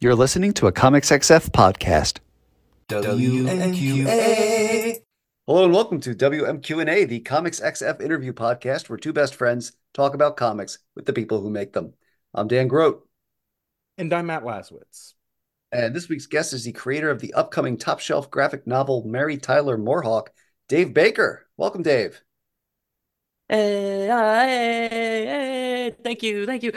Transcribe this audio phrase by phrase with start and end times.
[0.00, 2.18] You're listening to a Comics XF podcast.
[2.88, 4.16] WMQA.
[5.46, 10.14] Hello and welcome to WMQ&A, the Comics XF interview podcast where two best friends talk
[10.14, 11.94] about comics with the people who make them.
[12.34, 13.08] I'm Dan Grote,
[13.96, 15.14] And I'm Matt Lazorwitz.
[15.72, 19.36] and this week's guest is the creator of the upcoming top shelf graphic novel Mary
[19.38, 20.28] Tyler MooreHawk,
[20.68, 21.48] Dave Baker.
[21.56, 22.22] Welcome, Dave.
[23.48, 24.88] Hey, hey,
[25.26, 26.72] hey, thank you, thank you.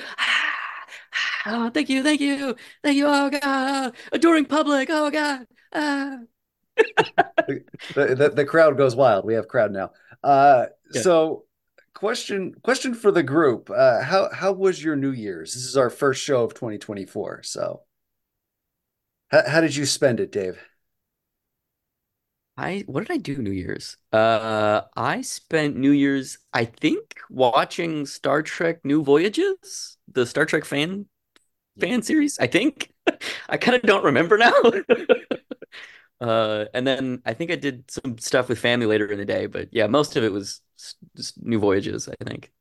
[1.46, 3.06] Oh, thank you, thank you, thank you.
[3.08, 4.90] Oh God, adoring public.
[4.92, 5.48] Oh God.
[5.74, 6.20] Ah.
[7.96, 9.26] The, the, the crowd goes wild.
[9.26, 9.92] We have crowd now.
[10.24, 11.02] Uh, Yeah.
[11.02, 11.46] So,
[11.94, 15.54] question question for the group: uh, How how was your New Year's?
[15.54, 17.44] This is our first show of 2024.
[17.44, 17.84] So,
[19.30, 20.60] how, how did you spend it, Dave?
[22.58, 23.98] I what did I do New Year's?
[24.12, 30.66] Uh, I spent New Year's, I think, watching Star Trek New Voyages, the Star Trek
[30.66, 31.06] fan
[31.82, 32.40] fan series.
[32.40, 32.92] I think
[33.50, 34.54] I kind of don't remember now.
[36.22, 39.48] Uh, and then I think I did some stuff with family later in the day,
[39.48, 40.62] but yeah, most of it was
[41.18, 42.52] just New Voyages, I think.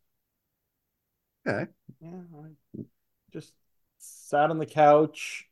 [1.47, 1.71] Okay.
[2.01, 2.81] Yeah, I
[3.35, 3.53] just
[3.99, 5.47] sat on the couch,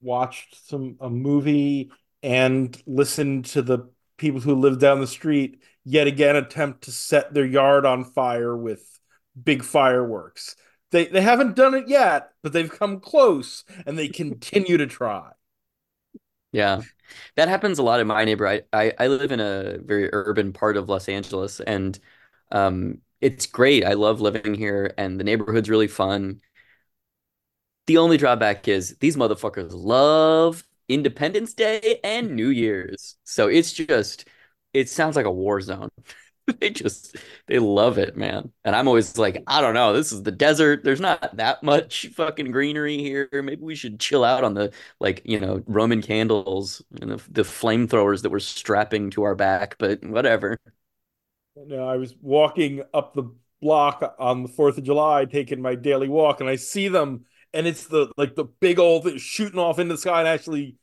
[0.00, 1.92] watched some a movie,
[2.24, 7.32] and listened to the people who live down the street yet again attempt to set
[7.32, 8.98] their yard on fire with
[9.40, 10.56] big fireworks.
[10.90, 15.32] They they haven't done it yet, but they've come close and they continue to try.
[16.52, 16.82] Yeah,
[17.36, 18.64] that happens a lot in my neighborhood.
[18.72, 21.98] I, I, I live in a very urban part of Los Angeles, and
[22.52, 23.84] um, it's great.
[23.84, 26.40] I love living here, and the neighborhood's really fun.
[27.86, 33.16] The only drawback is these motherfuckers love Independence Day and New Year's.
[33.24, 34.26] So it's just,
[34.74, 35.90] it sounds like a war zone.
[36.60, 38.52] They just, they love it, man.
[38.64, 40.82] And I'm always like, I don't know, this is the desert.
[40.82, 43.28] There's not that much fucking greenery here.
[43.32, 47.42] Maybe we should chill out on the, like, you know, Roman candles and the, the
[47.42, 50.58] flamethrowers that we're strapping to our back, but whatever.
[51.56, 53.24] No, I was walking up the
[53.60, 57.66] block on the 4th of July, taking my daily walk, and I see them, and
[57.66, 60.76] it's the like the big old shooting off into the sky and actually,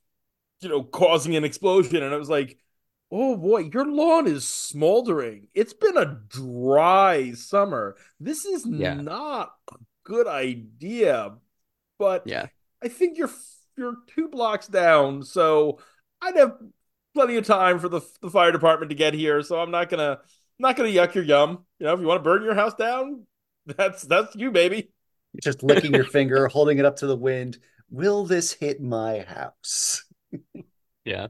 [0.62, 2.04] you know, causing an explosion.
[2.04, 2.60] And I was like,
[3.18, 5.48] oh boy, your lawn is smoldering.
[5.54, 7.96] It's been a dry summer.
[8.20, 8.96] This is Yeah.
[8.96, 11.38] not a good idea.
[11.98, 12.48] But Yeah.
[12.84, 13.32] I think you're
[13.78, 15.80] you're two blocks down, so
[16.22, 16.58] I'd have
[17.14, 19.42] plenty of time for the the fire department to get here.
[19.42, 20.20] So I'm not gonna
[20.60, 21.66] not gonna yuck your yum.
[21.80, 23.26] You know, if you want to burn your house down,
[23.66, 24.92] that's that's you, baby.
[25.42, 27.60] Just licking your finger, holding it up to the wind.
[27.90, 30.04] Will this hit my house?
[31.06, 31.28] Yeah.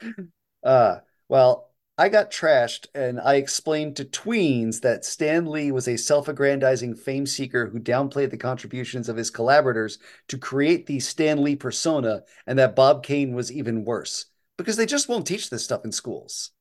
[0.62, 0.96] Uh,
[1.28, 6.94] well, I got trashed and I explained to tweens that Stan Lee was a self-aggrandizing
[6.94, 12.22] fame seeker who downplayed the contributions of his collaborators to create the Stan Lee persona
[12.46, 14.26] and that Bob Kane was even worse
[14.56, 16.52] because they just won't teach this stuff in schools.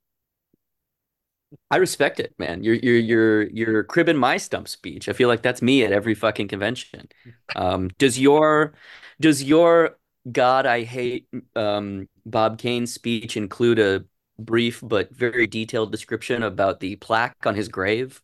[1.71, 2.63] I respect it, man.
[2.63, 5.09] You're you're you're you're cribbing my stump speech.
[5.09, 7.07] I feel like that's me at every fucking convention.
[7.55, 8.73] Um, does your
[9.19, 9.97] does your
[10.31, 14.05] God I hate um, Bob Kane's speech include a
[14.37, 18.21] brief but very detailed description about the plaque on his grave?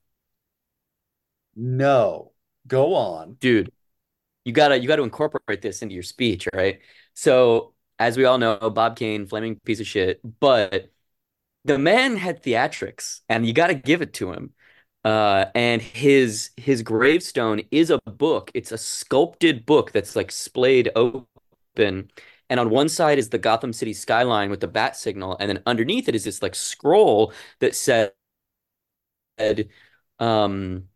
[1.55, 2.33] No,
[2.67, 3.35] go on.
[3.35, 3.71] Dude,
[4.45, 6.79] you gotta you gotta incorporate this into your speech, right?
[7.13, 10.91] So, as we all know, Bob Kane, flaming piece of shit, but
[11.65, 14.53] the man had theatrics, and you gotta give it to him.
[15.03, 18.51] Uh, and his his gravestone is a book.
[18.53, 21.27] It's a sculpted book that's like splayed open.
[21.79, 25.63] And on one side is the Gotham City skyline with the bat signal, and then
[25.65, 28.11] underneath it is this like scroll that said,
[30.19, 30.87] um,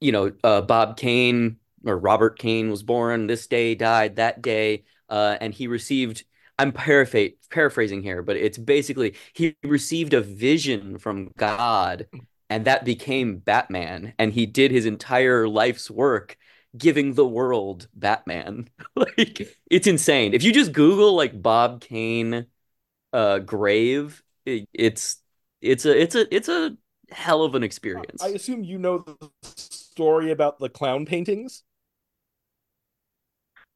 [0.00, 4.84] you know, uh, Bob Kane or Robert Kane was born this day, died that day,
[5.08, 6.24] uh, and he received.
[6.58, 12.06] I'm paraphrase, paraphrasing here, but it's basically he received a vision from God,
[12.50, 16.36] and that became Batman, and he did his entire life's work
[16.76, 18.68] giving the world Batman.
[18.96, 20.34] Like it's insane.
[20.34, 22.46] If you just Google like Bob Kane
[23.12, 25.16] uh grave, it, it's
[25.62, 26.76] it's a it's a it's a
[27.10, 28.22] hell of an experience.
[28.22, 31.62] I assume you know the story about the clown paintings.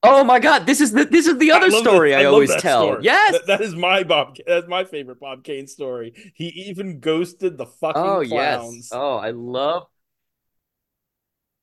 [0.03, 2.35] Oh my God, this is the this is the other love story that- I, love
[2.35, 2.87] always tell.
[2.89, 3.05] story.
[3.05, 3.33] Yes.
[3.33, 4.37] That- that is my Bob.
[4.47, 6.13] That's my favorite Bob Kane story.
[6.35, 8.91] He even ghosted the fucking Oh yes.
[8.93, 9.87] Oh, I love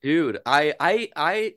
[0.02, 1.54] Dude, I I I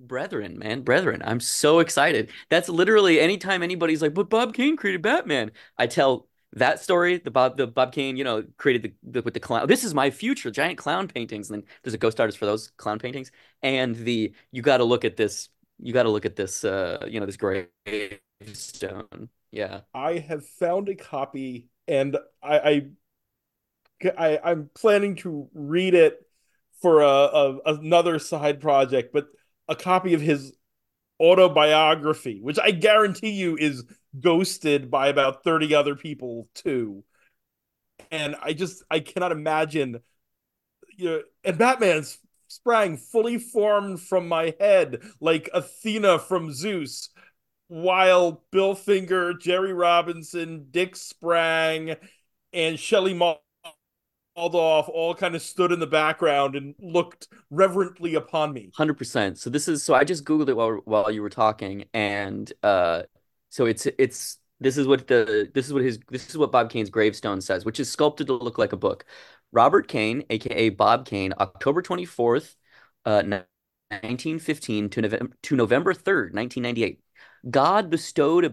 [0.00, 2.30] brethren, man, brethren, I'm so excited.
[2.50, 7.30] That's literally anytime anybody's like, "But Bob Kane created Batman." I tell that story, the
[7.30, 9.66] Bob the Bob Kane, you know, created the, the with the clown.
[9.68, 11.50] This is my future, giant clown paintings.
[11.50, 13.30] And then there's a ghost artist for those clown paintings.
[13.62, 15.48] And the you got to look at this
[15.80, 19.28] you got to look at this uh you know this gravestone.
[19.52, 19.80] Yeah.
[19.94, 26.24] I have found a copy and I, I I, I'm planning to read it
[26.80, 29.26] for a, a, another side project, but
[29.68, 30.52] a copy of his
[31.20, 33.84] autobiography, which I guarantee you is
[34.18, 37.04] ghosted by about 30 other people too.
[38.10, 40.00] And I just I cannot imagine
[40.96, 47.10] you know, and Batman's sprang fully formed from my head like Athena from Zeus,
[47.68, 51.94] while Bill Finger, Jerry Robinson, Dick Sprang,
[52.52, 53.42] and Shelley Moll
[54.38, 58.70] off all kind of stood in the background and looked reverently upon me.
[58.76, 59.38] 100%.
[59.38, 63.02] So this is so I just googled it while while you were talking and uh
[63.50, 66.70] so it's it's this is what the this is what his this is what Bob
[66.70, 69.04] Kane's gravestone says, which is sculpted to look like a book.
[69.52, 72.54] Robert Kane, aka Bob Kane, October 24th,
[73.04, 73.22] uh
[73.90, 77.00] 1915 to November to November 3rd, 1998.
[77.50, 78.50] God bestowed a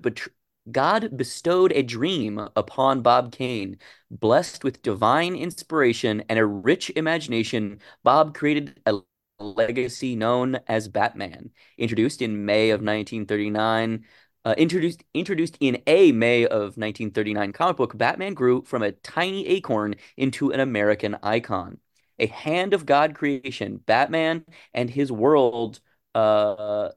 [0.72, 3.78] God bestowed a dream upon Bob Kane.
[4.10, 9.02] Blessed with divine inspiration and a rich imagination, Bob created a
[9.40, 11.52] legacy known as Batman.
[11.78, 14.06] Introduced in May of 1939,
[14.46, 19.46] uh, introduced introduced in a May of 1939 comic book, Batman grew from a tiny
[19.48, 21.80] acorn into an American icon.
[22.18, 25.80] A hand of God creation, Batman and his world,
[26.16, 26.90] uh,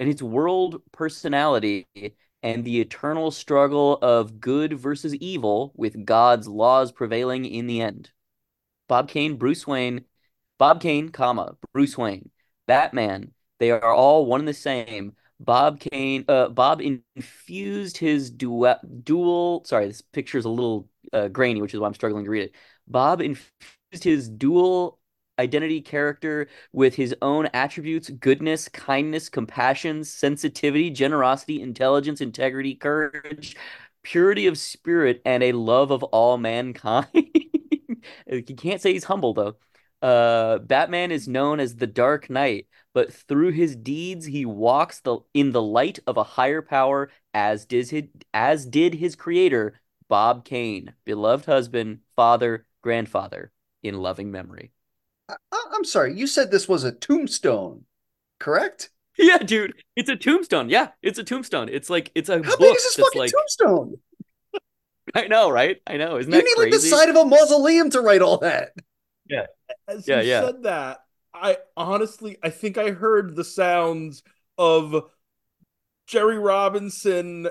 [0.00, 1.86] and his world personality
[2.42, 8.10] and the eternal struggle of good versus evil with God's laws prevailing in the end.
[8.88, 10.04] Bob Kane, Bruce Wayne,
[10.58, 12.30] Bob Kane, comma, Bruce Wayne,
[12.66, 15.14] Batman, they are all one and the same.
[15.38, 21.28] Bob Kane, uh, Bob infused his dual, dual, sorry, this picture is a little uh,
[21.28, 22.54] grainy, which is why I'm struggling to read it.
[22.86, 24.98] Bob infused his dual
[25.42, 33.56] identity character with his own attributes goodness, kindness, compassion, sensitivity, generosity, intelligence, integrity, courage,
[34.02, 37.08] purity of spirit, and a love of all mankind.
[38.26, 39.56] you can't say he's humble, though.
[40.00, 45.18] Uh, Batman is known as the Dark Knight, but through his deeds, he walks the
[45.32, 48.04] in the light of a higher power, as did his,
[48.34, 53.52] as did his creator, Bob Kane, beloved husband, father, grandfather,
[53.82, 54.72] in loving memory.
[55.28, 55.36] I,
[55.74, 57.84] am sorry, you said this was a tombstone,
[58.38, 58.90] correct?
[59.18, 60.68] Yeah, dude, it's a tombstone.
[60.68, 61.68] Yeah, it's a tombstone.
[61.68, 63.98] It's like it's a How book big is this fucking like, tombstone?
[65.14, 65.80] I know, right?
[65.86, 66.16] I know.
[66.16, 66.70] Isn't you that need crazy?
[66.70, 68.72] like the side of a mausoleum to write all that.
[69.28, 69.46] Yeah.
[69.86, 70.40] As yeah, you yeah.
[70.42, 70.98] said that,
[71.34, 74.22] I honestly I think I heard the sounds
[74.56, 75.10] of
[76.06, 77.48] Jerry Robinson,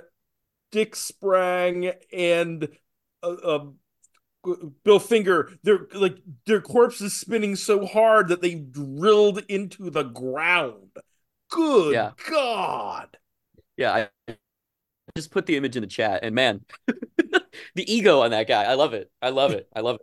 [0.72, 2.68] Dick Sprang, and
[3.24, 3.66] uh, uh,
[4.84, 10.90] Bill Finger, their like their corpses spinning so hard that they drilled into the ground.
[11.50, 12.12] Good yeah.
[12.30, 13.18] God.
[13.78, 14.36] Yeah, I
[15.16, 18.74] just put the image in the chat, and man, the ego on that guy, I
[18.74, 19.12] love it.
[19.22, 19.68] I love it.
[19.76, 20.02] I love it.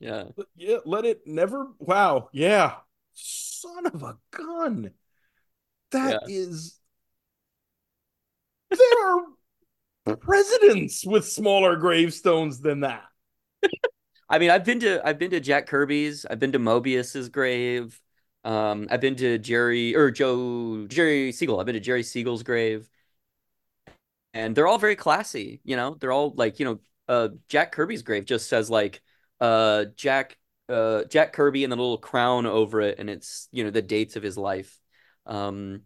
[0.00, 0.24] Yeah.
[0.56, 2.28] Yeah, let it never wow.
[2.32, 2.74] Yeah.
[3.14, 4.92] Son of a gun.
[5.90, 6.36] That yeah.
[6.36, 6.78] is.
[8.70, 8.80] there
[10.06, 13.07] are presidents with smaller gravestones than that.
[14.28, 18.00] I mean, I've been to I've been to Jack Kirby's, I've been to Moebius's grave.
[18.44, 21.58] Um, I've been to Jerry or Joe Jerry Siegel.
[21.60, 22.88] I've been to Jerry Siegel's grave.
[24.34, 25.94] And they're all very classy, you know.
[26.00, 29.02] They're all like, you know, uh Jack Kirby's grave just says like
[29.40, 30.36] uh Jack
[30.68, 34.16] uh Jack Kirby and the little crown over it and it's, you know, the dates
[34.16, 34.78] of his life.
[35.26, 35.82] Um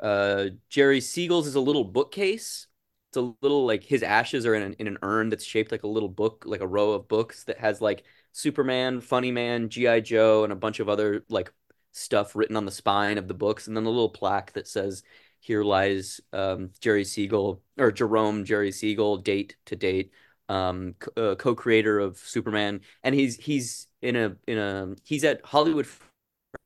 [0.00, 2.68] uh Jerry Siegel's is a little bookcase
[3.12, 5.82] it's a little like his ashes are in an, in an urn that's shaped like
[5.82, 10.00] a little book, like a row of books that has like Superman, Funny Man, G.I.
[10.00, 11.52] Joe, and a bunch of other like
[11.92, 15.02] stuff written on the spine of the books, and then a little plaque that says,
[15.40, 20.10] "Here lies um, Jerry Siegel or Jerome Jerry Siegel, date to date,
[20.48, 25.86] um, uh, co-creator of Superman." And he's he's in a in a he's at Hollywood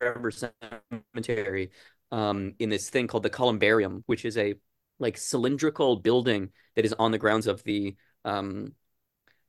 [0.00, 1.70] Forever Cemetery
[2.12, 4.54] um, in this thing called the Columbarium, which is a
[4.98, 8.72] like cylindrical building that is on the grounds of the um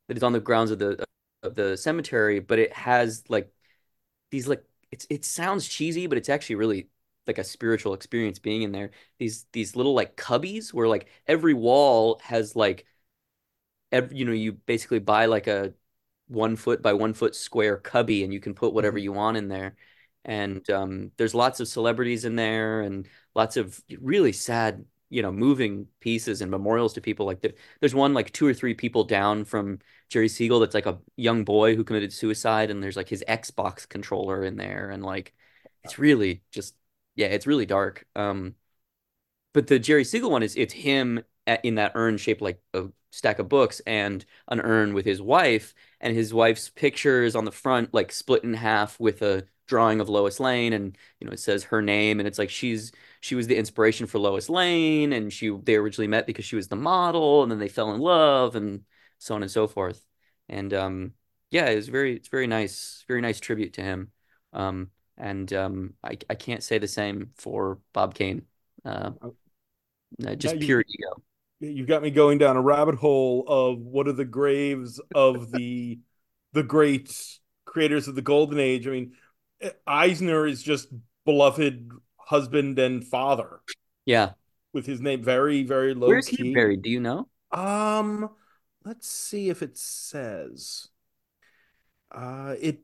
[0.08, 1.06] that is on the grounds of the
[1.44, 3.52] of the cemetery, but it has like
[4.32, 6.90] these like it's it sounds cheesy, but it's actually really
[7.28, 8.92] like a spiritual experience being in there.
[9.20, 12.86] These these little like cubbies where like every wall has like
[13.92, 15.74] every you know you basically buy like a
[16.28, 19.04] one foot by one foot square cubby and you can put whatever mm-hmm.
[19.06, 19.76] you want in there.
[20.26, 25.32] And um, there's lots of celebrities in there and lots of really sad you know
[25.32, 27.46] moving pieces and memorials to people like
[27.80, 31.44] there's one like two or three people down from jerry siegel that's like a young
[31.44, 35.34] boy who committed suicide and there's like his xbox controller in there and like
[35.84, 36.76] it's really just
[37.16, 38.56] yeah it's really dark um
[39.54, 42.86] but the Jerry Siegel one is it's him at, in that urn shaped like a
[43.12, 47.46] stack of books and an urn with his wife, and his wife's picture is on
[47.46, 51.34] the front, like split in half with a drawing of Lois Lane, and you know
[51.34, 55.14] it says her name, and it's like she's she was the inspiration for Lois Lane,
[55.14, 58.02] and she they originally met because she was the model, and then they fell in
[58.02, 58.84] love, and
[59.18, 60.04] so on and so forth.
[60.50, 61.14] And um,
[61.52, 64.12] yeah, it's very it's very nice, very nice tribute to him.
[64.54, 68.44] Um, and um, I I can't say the same for Bob Kane.
[68.86, 69.12] Uh,
[70.38, 71.24] just you, pure ego.
[71.60, 76.00] You got me going down a rabbit hole of what are the graves of the
[76.54, 78.88] the great creators of the golden age.
[78.88, 79.14] I mean,
[79.86, 80.90] Eisner is just
[81.26, 83.60] beloved husband and father.
[84.06, 84.32] Yeah.
[84.74, 86.08] With his name very, very low.
[86.08, 86.38] Where's key.
[86.38, 86.82] he buried?
[86.82, 87.28] Do you know?
[87.52, 88.30] Um,
[88.86, 90.88] let's see if it says.
[92.12, 92.80] Uh, it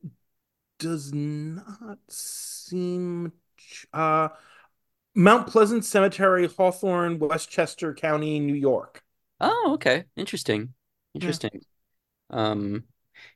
[0.80, 3.34] does not seem.
[3.94, 4.30] Uh,
[5.16, 9.04] Mount Pleasant Cemetery, Hawthorne, Westchester County, New York.
[9.40, 10.06] Oh, okay.
[10.16, 10.74] Interesting.
[11.14, 11.52] Interesting.
[12.32, 12.50] Yeah.
[12.52, 12.86] Um,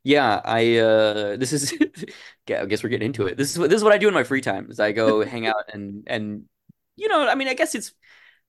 [0.03, 1.73] yeah, I uh this is
[2.47, 3.37] yeah, I guess we're getting into it.
[3.37, 4.69] This is what this is what I do in my free time.
[4.71, 6.45] Is I go hang out and and
[6.95, 7.93] you know, I mean, I guess it's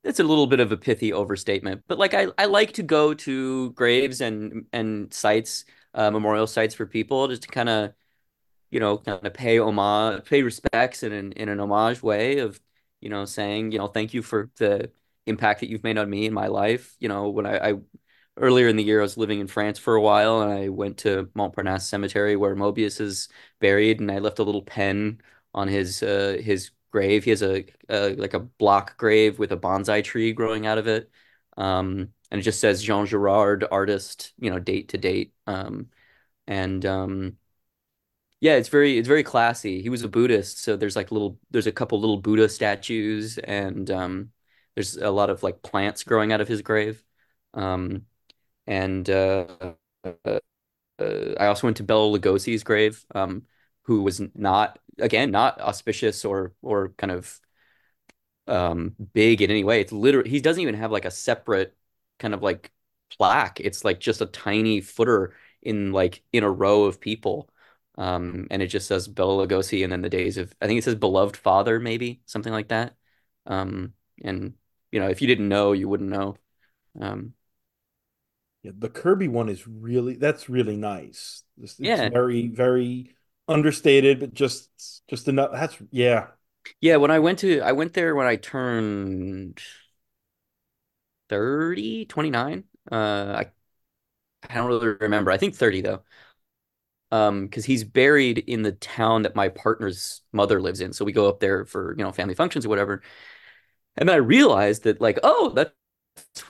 [0.05, 3.15] it's a little bit of a pithy overstatement, but like I I like to go
[3.15, 5.65] to graves and and sites,
[5.95, 7.93] uh, memorial sites for people just to kind of
[8.71, 12.61] you know kind of pay homage, pay respects in an in an homage way of
[13.01, 14.91] you know saying you know thank you for the
[15.27, 16.97] impact that you've made on me in my life.
[17.01, 17.75] You know when I, I
[18.41, 20.99] earlier in the year, I was living in France for a while, and I went
[20.99, 23.29] to Montparnasse Cemetery where Moebius is
[23.61, 25.21] buried, and I left a little pen
[25.55, 27.25] on his uh, his grave.
[27.25, 30.87] He has a, a, like a block grave with a bonsai tree growing out of
[30.89, 31.11] it,
[31.57, 35.91] um, and it just says Jean Giraud, artist, you know, date to date, um,
[36.47, 37.39] and um,
[38.41, 39.83] yeah, it's very it's very classy.
[39.83, 43.91] He was a Buddhist, so there's like little there's a couple little Buddha statues, and
[43.91, 44.33] um,
[44.75, 47.03] there's a lot of like plants growing out of his grave.
[47.55, 48.07] Um,
[48.69, 49.47] and uh,
[50.05, 50.41] uh,
[51.39, 53.45] I also went to Bela Lugosi's grave, um,
[53.83, 57.41] who was not again not auspicious or or kind of
[58.47, 59.81] um, big in any way.
[59.81, 61.77] It's literally he doesn't even have like a separate
[62.19, 62.73] kind of like
[63.19, 63.61] plaque.
[63.61, 67.51] It's like just a tiny footer in like in a row of people.
[67.97, 70.85] Um, and it just says Bela Lugosi and then the days of I think it
[70.85, 72.97] says beloved father, maybe something like that.
[73.47, 74.55] Um, and
[74.93, 76.37] you know, if you didn't know, you wouldn't know.
[77.01, 77.35] Um,
[78.69, 81.43] yeah, the Kirby one is really that's really nice.
[81.61, 83.15] It's, it's yeah, very very
[83.47, 85.51] understated, but just just enough.
[85.53, 86.29] That's yeah,
[86.81, 86.97] yeah.
[86.97, 89.61] When I went to I went there when I turned
[91.29, 92.65] 30, 29.
[92.91, 93.47] Uh, I
[94.49, 95.31] I don't really remember.
[95.31, 96.03] I think 30 though.
[97.11, 100.93] Um, because he's buried in the town that my partner's mother lives in.
[100.93, 103.03] So we go up there for, you know, family functions or whatever.
[103.97, 105.75] And then I realized that like, oh, that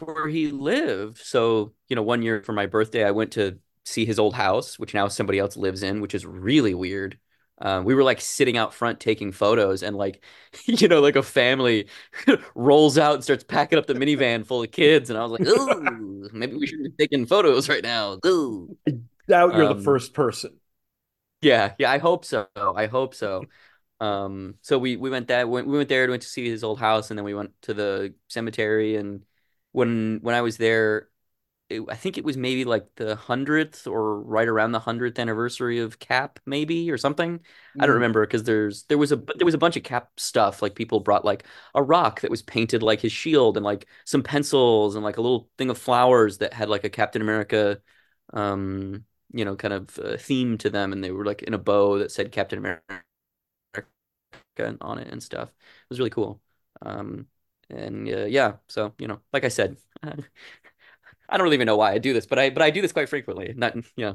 [0.01, 1.19] where he lived.
[1.19, 4.79] So, you know, one year for my birthday, I went to see his old house,
[4.79, 7.19] which now somebody else lives in, which is really weird.
[7.61, 10.25] Um, we were like sitting out front taking photos, and like,
[10.67, 11.89] you know, like a family
[12.55, 15.49] rolls out and starts packing up the minivan full of kids, and I was like,
[15.49, 18.77] "Ooh, maybe we should be taking photos right now." Ooh.
[18.87, 18.93] I
[19.27, 20.59] doubt you're um, the first person.
[21.41, 22.47] Yeah, yeah, I hope so.
[22.57, 23.45] I hope so.
[24.01, 26.79] Um, so we we went that went, we went there, went to see his old
[26.79, 29.23] house, and then we went to the cemetery and
[29.79, 31.09] when when I was there,
[31.71, 35.79] it, I think it was maybe like the hundredth or right around the hundredth anniversary
[35.81, 37.39] of Cap, maybe or something.
[37.39, 37.43] Mm.
[37.81, 37.95] I don't mm.
[37.95, 40.63] remember because there's there was a there was a bunch of Cap stuff.
[40.63, 41.45] Like people brought like
[41.75, 45.23] a rock that was painted like his shield, and like some pencils, and like a
[45.23, 47.81] little thing of flowers that had like a Captain America,
[48.33, 51.59] um, you know, kind of uh, theme to them, and they were like in a
[51.59, 52.83] bow that said Captain America
[54.81, 55.49] on it and stuff.
[55.49, 56.41] It was really cool.
[56.83, 57.27] Um,
[57.71, 61.93] and uh, yeah, so you know, like I said, I don't really even know why
[61.93, 63.53] I do this, but I but I do this quite frequently.
[63.57, 64.15] Not yeah.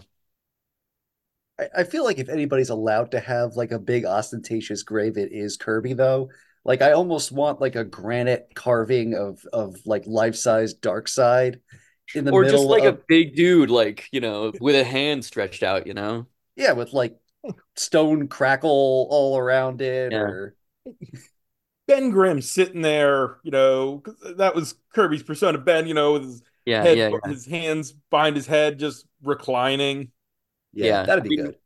[1.59, 5.31] I, I feel like if anybody's allowed to have like a big ostentatious grave, it
[5.31, 6.29] is Kirby though.
[6.65, 11.59] Like I almost want like a granite carving of of like life size Darkseid
[12.15, 12.95] in the or middle just like of...
[12.95, 16.27] a big dude, like you know, with a hand stretched out, you know.
[16.55, 17.17] Yeah, with like
[17.75, 20.19] stone crackle all around it, yeah.
[20.19, 20.55] or
[21.87, 24.03] Ben Grimm sitting there, you know,
[24.37, 25.57] that was Kirby's persona.
[25.57, 27.29] Ben, you know, with his yeah, head, yeah, yeah.
[27.29, 30.11] his hands behind his head, just reclining.
[30.73, 31.03] Yeah, yeah.
[31.03, 31.57] that'd be I mean, good.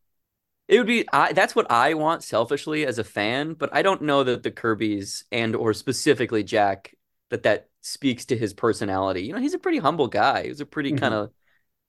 [0.67, 1.05] It would be.
[1.13, 4.51] I, that's what I want selfishly as a fan, but I don't know that the
[4.51, 6.93] Kirby's and or specifically Jack
[7.29, 9.23] that that speaks to his personality.
[9.23, 10.47] You know, he's a pretty humble guy.
[10.47, 10.99] He's a pretty mm-hmm.
[10.99, 11.31] kind of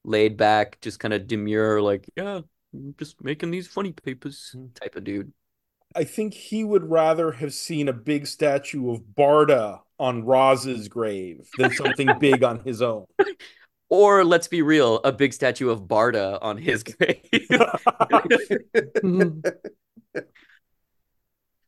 [0.04, 2.42] laid back, just kind of demure, like yeah,
[2.98, 4.72] just making these funny papers mm-hmm.
[4.80, 5.32] type of dude.
[5.94, 11.48] I think he would rather have seen a big statue of Barda on Roz's grave
[11.56, 13.04] than something big on his own.
[13.90, 17.22] Or let's be real, a big statue of Barda on his grave.
[18.98, 19.40] Mm-hmm.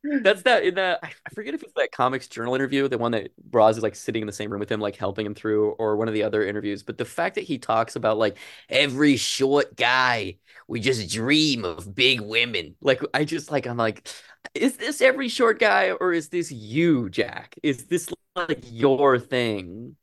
[0.03, 3.31] That's that in that I forget if it's that comics journal interview, the one that
[3.51, 5.95] Roz is like sitting in the same room with him, like helping him through, or
[5.95, 6.81] one of the other interviews.
[6.81, 8.37] But the fact that he talks about like
[8.69, 12.75] every short guy, we just dream of big women.
[12.81, 14.07] Like I just like I'm like,
[14.55, 17.55] is this every short guy or is this you, Jack?
[17.61, 19.95] Is this like your thing?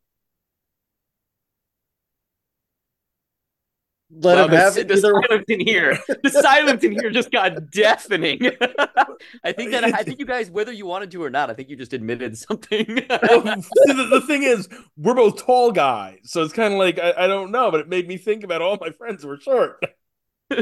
[4.10, 5.28] Let Wow, him the, have si- it the either way.
[5.28, 8.40] silence in here, the silence in here just got deafening.
[9.44, 11.68] I think that I think you guys, whether you wanted to or not, I think
[11.68, 13.02] you just admitted something.
[13.30, 16.98] Oh, well, the, the thing is, we're both tall guys, so it's kind of like
[16.98, 19.38] I, I don't know, but it made me think about all my friends who were
[19.40, 19.84] short.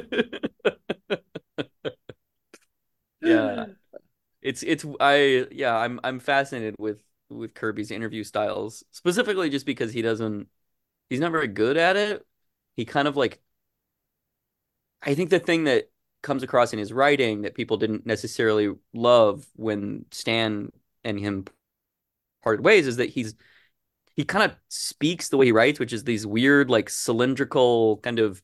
[3.20, 3.66] yeah,
[4.42, 9.92] it's it's I yeah I'm I'm fascinated with with Kirby's interview styles specifically just because
[9.92, 10.48] he doesn't
[11.10, 12.26] he's not very good at it.
[12.76, 13.40] He kind of like
[15.02, 15.90] I think the thing that
[16.23, 20.73] comes across in his writing that people didn't necessarily love when Stan
[21.04, 21.45] and him
[22.42, 23.35] parted ways is that he's
[24.16, 28.18] he kind of speaks the way he writes, which is these weird like cylindrical kind
[28.18, 28.42] of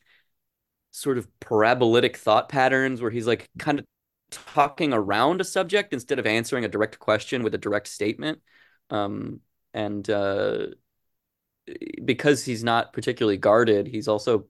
[0.90, 3.86] sort of parabolic thought patterns where he's like kind of
[4.30, 8.40] talking around a subject instead of answering a direct question with a direct statement.
[8.90, 9.40] Um,
[9.72, 10.66] and uh,
[12.04, 14.46] because he's not particularly guarded, he's also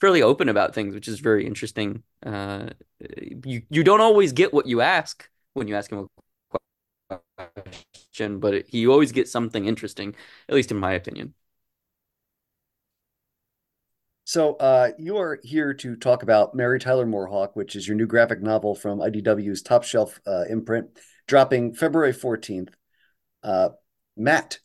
[0.00, 2.02] fairly open about things, which is very interesting.
[2.24, 2.70] Uh,
[3.44, 6.08] you you don't always get what you ask when you ask him
[7.10, 10.14] a question, but you always get something interesting,
[10.48, 11.34] at least in my opinion.
[14.24, 17.96] So, uh, you are here to talk about Mary Tyler Moore Hawk, which is your
[17.96, 20.88] new graphic novel from IDW's Top Shelf uh, imprint,
[21.28, 22.70] dropping February 14th.
[23.44, 23.68] Uh,
[24.16, 24.58] Matt,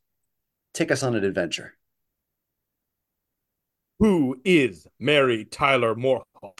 [0.73, 1.75] take us on an adventure.
[4.01, 6.57] Who is Mary Tyler MooreHawk?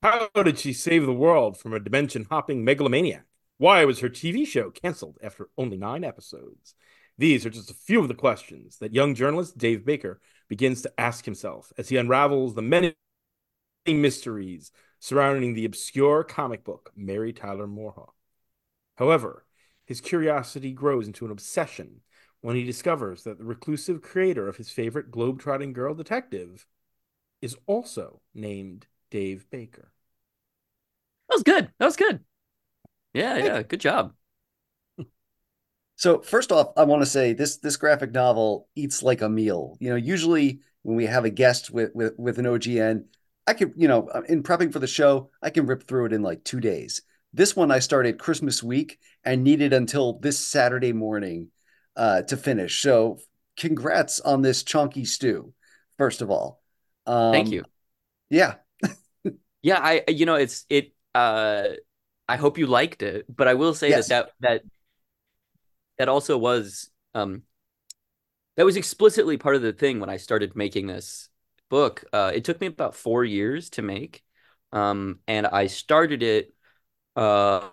[0.00, 3.24] How did she save the world from a dimension hopping megalomaniac?
[3.58, 6.76] Why was her TV show canceled after only nine episodes?
[7.18, 11.00] These are just a few of the questions that young journalist Dave Baker begins to
[11.00, 12.94] ask himself as he unravels the many
[13.88, 18.12] mysteries surrounding the obscure comic book Mary Tyler MooreHawk.
[18.94, 19.44] However,
[19.84, 22.02] his curiosity grows into an obsession
[22.44, 26.66] when he discovers that the reclusive creator of his favorite globe-trotting girl detective
[27.40, 29.90] is also named Dave Baker.
[31.30, 31.72] That was good.
[31.78, 32.20] That was good.
[33.14, 34.12] Yeah, yeah, good job.
[35.96, 39.78] So first off, I want to say this this graphic novel eats like a meal.
[39.80, 43.04] You know, usually when we have a guest with with, with an OGN,
[43.46, 46.12] I could, you know, uh, in prepping for the show, I can rip through it
[46.12, 47.00] in like two days.
[47.32, 51.48] This one I started Christmas week and needed until this Saturday morning
[51.96, 52.80] uh, to finish.
[52.82, 53.18] So
[53.56, 55.52] congrats on this chunky stew,
[55.98, 56.62] first of all.
[57.06, 57.64] Um, Thank you.
[58.30, 58.56] Yeah.
[59.62, 61.68] Yeah, I you know it's it uh
[62.28, 64.08] I hope you liked it, but I will say Yes.
[64.08, 64.62] that that that
[65.98, 67.42] that also was um
[68.56, 71.28] that was explicitly part of the thing when I started making this
[71.70, 72.04] book.
[72.12, 74.22] Uh it took me about 4 years to make.
[74.72, 76.52] Um and I started it
[77.16, 77.70] uh,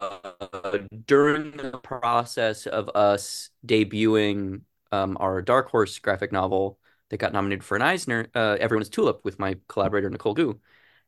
[0.00, 6.78] uh during the process of us debuting um our Dark Horse graphic novel
[7.10, 10.60] that got nominated for an Eisner, uh Everyone's Tulip with my collaborator Nicole Goux.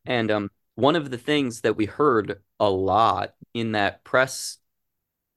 [0.06, 4.58] And um, one of the things that we heard a lot in that press,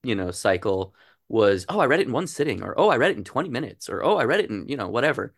[0.04, 0.96] you know, cycle
[1.30, 3.50] was, "Oh, I read it in one sitting," or "Oh, I read it in 20
[3.50, 5.34] minutes," or "Oh, I read it in, you know, whatever."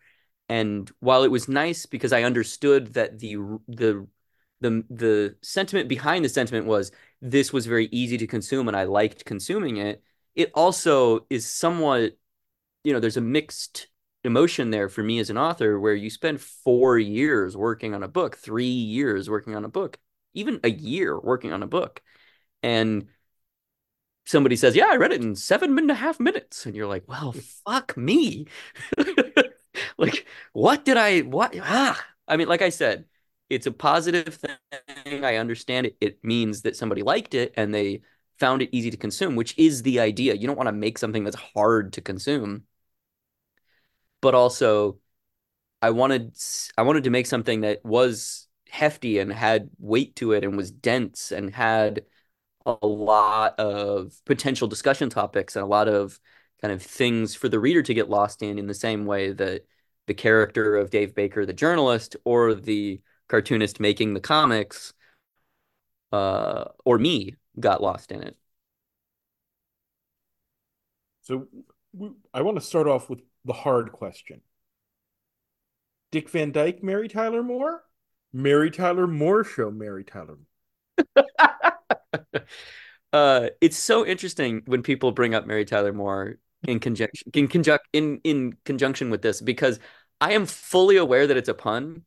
[0.48, 3.36] And while it was nice because I understood that the
[3.68, 4.06] the
[4.60, 8.84] the the sentiment behind the sentiment was this was very easy to consume and I
[8.84, 10.02] liked consuming it,
[10.34, 12.16] it also is somewhat,
[12.84, 13.88] you know, there's a mixed
[14.24, 18.08] emotion there for me as an author where you spend four years working on a
[18.08, 19.98] book, three years working on a book,
[20.34, 22.02] even a year working on a book.
[22.62, 23.06] And
[24.26, 26.66] somebody says, Yeah, I read it in seven and a half minutes.
[26.66, 27.32] And you're like, Well,
[27.66, 28.46] fuck me.
[29.98, 31.54] like, what did I, what?
[31.60, 33.06] Ah, I mean, like I said,
[33.48, 35.24] it's a positive thing.
[35.24, 35.96] I understand it.
[36.00, 38.02] It means that somebody liked it and they
[38.38, 40.34] found it easy to consume, which is the idea.
[40.34, 42.64] You don't want to make something that's hard to consume
[44.20, 44.98] but also
[45.82, 46.36] I wanted
[46.76, 50.70] I wanted to make something that was hefty and had weight to it and was
[50.70, 52.04] dense and had
[52.66, 56.20] a lot of potential discussion topics and a lot of
[56.60, 59.66] kind of things for the reader to get lost in in the same way that
[60.06, 64.92] the character of Dave Baker, the journalist, or the cartoonist making the comics
[66.12, 68.36] uh, or me got lost in it.
[71.22, 71.48] So
[72.32, 74.40] I want to start off with the hard question.
[76.12, 77.82] Dick Van Dyke, Mary Tyler Moore?
[78.32, 80.38] Mary Tyler Moore show Mary Tyler.
[83.12, 87.86] uh, it's so interesting when people bring up Mary Tyler Moore in conjunction in conjunct
[87.92, 89.78] in in conjunction with this because
[90.20, 92.04] I am fully aware that it's a pun,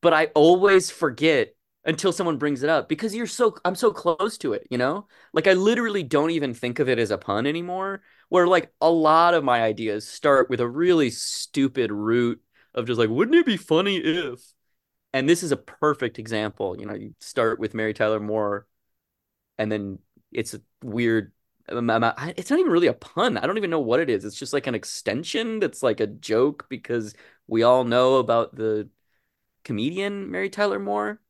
[0.00, 4.38] but I always forget until someone brings it up because you're so I'm so close
[4.38, 5.06] to it, you know?
[5.32, 8.02] Like I literally don't even think of it as a pun anymore.
[8.28, 12.40] Where like a lot of my ideas start with a really stupid root
[12.74, 14.40] of just like, wouldn't it be funny if?
[15.12, 16.78] And this is a perfect example.
[16.78, 18.66] You know, you start with Mary Tyler Moore,
[19.58, 19.98] and then
[20.32, 21.32] it's a weird.
[21.68, 23.36] Um, um, it's not even really a pun.
[23.36, 24.24] I don't even know what it is.
[24.24, 27.14] It's just like an extension that's like a joke because
[27.46, 28.88] we all know about the
[29.64, 31.20] comedian Mary Tyler Moore.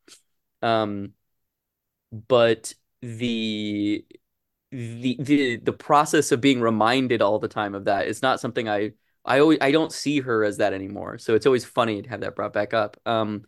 [0.61, 1.13] Um,
[2.11, 4.05] but the
[4.71, 8.69] the the the process of being reminded all the time of that is not something
[8.69, 8.93] I
[9.25, 11.17] I always I don't see her as that anymore.
[11.17, 12.97] So it's always funny to have that brought back up.
[13.05, 13.45] Um,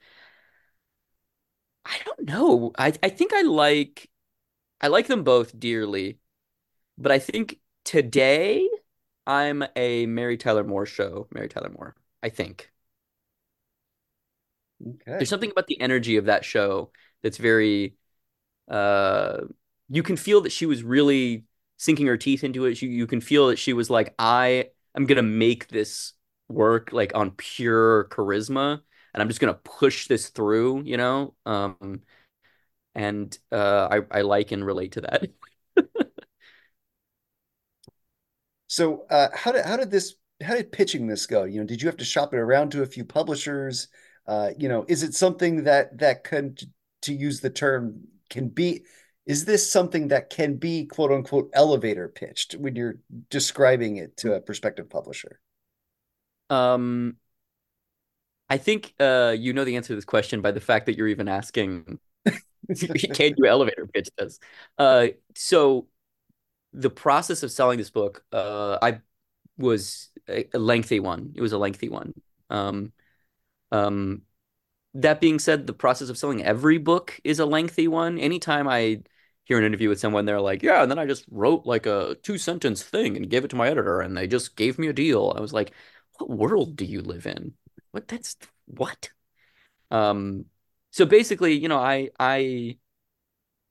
[1.85, 2.71] I don't know.
[2.77, 4.09] I I think I like
[4.81, 6.19] I like them both dearly,
[6.97, 8.69] but I think today
[9.27, 11.27] I'm a Mary Tyler Moore show.
[11.33, 11.95] Mary Tyler Moore.
[12.23, 12.72] I think.
[14.85, 15.15] Okay.
[15.17, 16.91] There's something about the energy of that show
[17.21, 17.95] that's very
[18.69, 19.37] uh
[19.89, 21.45] you can feel that she was really
[21.77, 22.81] sinking her teeth into it.
[22.81, 26.13] You, you can feel that she was like, I am gonna make this
[26.49, 28.81] work like on pure charisma
[29.13, 31.35] and I'm just gonna push this through, you know?
[31.45, 32.01] Um
[32.95, 35.29] and uh I, I like and relate to that.
[38.67, 41.43] so uh how did how did this how did pitching this go?
[41.43, 43.87] You know, did you have to shop it around to a few publishers?
[44.25, 46.55] Uh, you know, is it something that that can
[47.01, 48.83] to use the term can be
[49.25, 54.33] is this something that can be quote unquote elevator pitched when you're describing it to
[54.33, 55.39] a prospective publisher?
[56.49, 57.17] Um,
[58.49, 61.07] I think uh, you know the answer to this question by the fact that you're
[61.07, 61.99] even asking,
[63.13, 64.39] can you elevator pitch this?
[64.77, 65.87] Uh, so
[66.73, 68.99] the process of selling this book, uh, I
[69.57, 71.31] was a, a lengthy one.
[71.35, 72.13] It was a lengthy one.
[72.49, 72.91] Um,
[73.73, 74.21] um,
[74.93, 78.19] that being said, the process of selling every book is a lengthy one.
[78.19, 79.01] Anytime I
[79.45, 82.15] hear an interview with someone, they're like, yeah, and then I just wrote like a
[82.23, 84.93] two sentence thing and gave it to my editor and they just gave me a
[84.93, 85.33] deal.
[85.35, 85.73] I was like,
[86.19, 87.53] what world do you live in?
[87.91, 89.09] What that's what?
[89.91, 90.45] Um,
[90.91, 92.77] so basically, you know, I I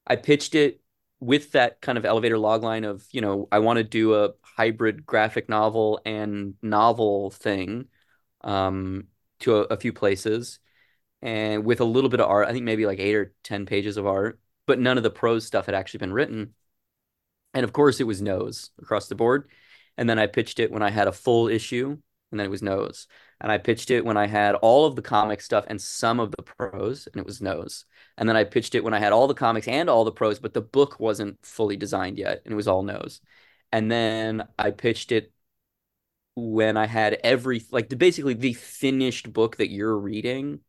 [0.07, 0.81] I pitched it
[1.21, 5.07] with that kind of elevator logline of, you know, I want to do a hybrid
[5.07, 7.87] graphic novel and novel thing
[8.43, 9.07] um,
[9.43, 10.59] to a, a few places
[11.23, 13.97] and with a little bit of art, I think maybe like eight or 10 pages
[13.97, 16.55] of art, but none of the prose stuff had actually been written.
[17.55, 19.49] And of course, it was no's across the board.
[19.97, 21.99] And then I pitched it when I had a full issue,
[22.31, 23.07] and then it was no's.
[23.41, 26.31] And I pitched it when I had all of the comic stuff and some of
[26.33, 27.85] the prose, and it was no's.
[28.17, 30.39] And then I pitched it when I had all the comics and all the prose,
[30.39, 33.21] but the book wasn't fully designed yet, and it was all no's.
[33.71, 35.33] And then I pitched it
[36.35, 40.61] when I had every like basically the finished book that you're reading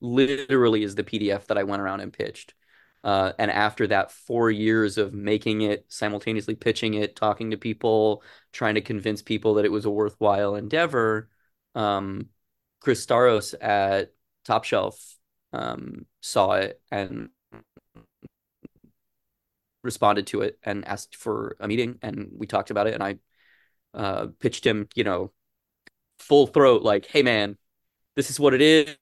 [0.00, 2.54] literally is the PDF that I went around and pitched.
[3.04, 8.22] Uh, and after that four years of making it, simultaneously pitching it, talking to people,
[8.52, 11.28] trying to convince people that it was a worthwhile endeavor,
[11.74, 12.28] um,
[12.80, 14.12] Chris Staros at
[14.44, 15.16] Top Shelf
[15.52, 17.30] um, saw it and
[19.82, 22.94] responded to it and asked for a meeting, and we talked about it.
[22.94, 23.16] And I
[23.94, 25.32] uh, pitched him, you know,
[26.18, 27.56] full throat, like, "Hey, man,
[28.16, 28.96] this is what it is.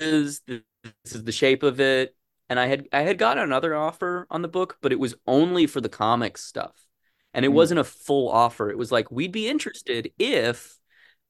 [0.00, 2.14] Is this is the shape of it.
[2.50, 5.66] And i had i had got another offer on the book but it was only
[5.66, 6.74] for the comics stuff.
[7.34, 7.54] And it mm.
[7.54, 8.70] wasn't a full offer.
[8.70, 10.78] It was like we'd be interested if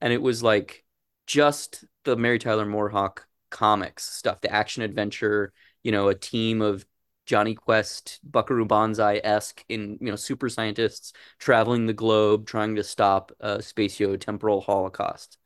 [0.01, 0.85] and it was like
[1.27, 3.19] just the mary tyler moorehawk
[3.51, 6.87] comics stuff the action adventure you know a team of
[7.29, 12.83] Jonny Quest, Buckaroo Banzai esque in you know super scientists traveling the globe trying to
[12.83, 15.37] stop a spatio-temporal holocaust,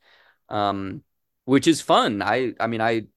[0.47, 1.03] um,
[1.43, 2.21] which is fun.
[2.21, 3.07] I I mean I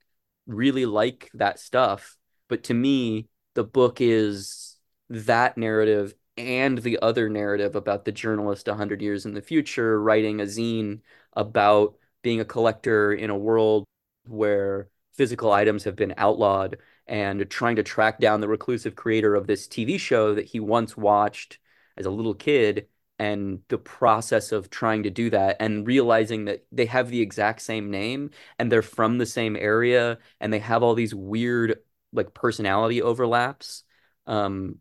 [0.49, 2.17] really like that stuff.
[2.49, 4.77] But to me, the book is
[5.11, 10.41] that narrative and the other narrative about the journalist 100 years in the future writing
[10.41, 11.03] a zine
[11.35, 13.85] about being a collector in a world
[14.27, 19.47] where physical items have been outlawed and trying to track down the reclusive creator of
[19.47, 21.59] this TV show that he once watched
[21.97, 22.89] as a little kid
[23.19, 27.63] and the process of trying to do that and realizing that they have the exact
[27.63, 31.79] same name and they're from the same area and they have all these weird
[32.13, 33.85] like personality overlaps
[34.27, 34.79] Um,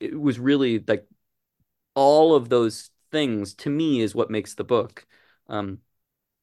[0.00, 1.06] it was really like
[1.94, 5.06] all of those things to me is what makes the book.
[5.48, 5.80] Um,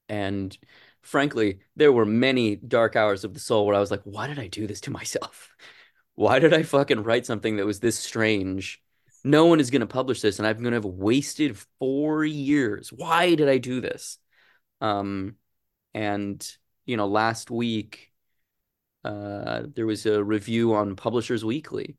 [0.10, 0.58] and
[1.08, 4.39] frankly, there were many dark hours of the soul where I was like, why did
[4.39, 5.56] I do this to myself?
[6.15, 8.82] Why did I fucking write something that was this strange?
[9.24, 12.91] No one is going to publish this, and I'm going to have wasted four years.
[12.91, 14.17] Why did I do this?
[14.82, 15.36] Um,
[15.93, 16.43] and
[16.88, 18.12] you know, last week,
[19.04, 21.98] uh, there was a review on Publishers Weekly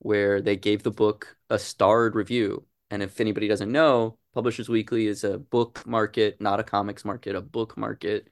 [0.00, 2.66] where they gave the book a starred review.
[2.90, 7.34] And if anybody doesn't know, Publishers Weekly is a book market, not a comics market,
[7.34, 8.28] a book market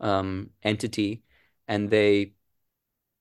[0.00, 1.24] um, entity,
[1.68, 2.32] and they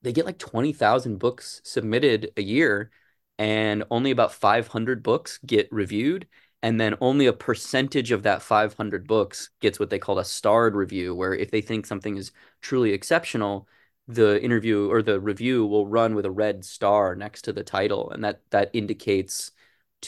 [0.01, 2.89] they get like 20,000 books submitted a year
[3.37, 6.25] and only about 500 books get reviewed.
[6.63, 10.73] And then only a percentage of that 500 books gets what they call a starred
[10.73, 13.67] review where if they think something is truly exceptional
[14.07, 18.09] the interview or the review will run with a red star next to the title.
[18.11, 19.51] And that that indicates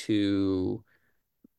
[0.06, 0.86] to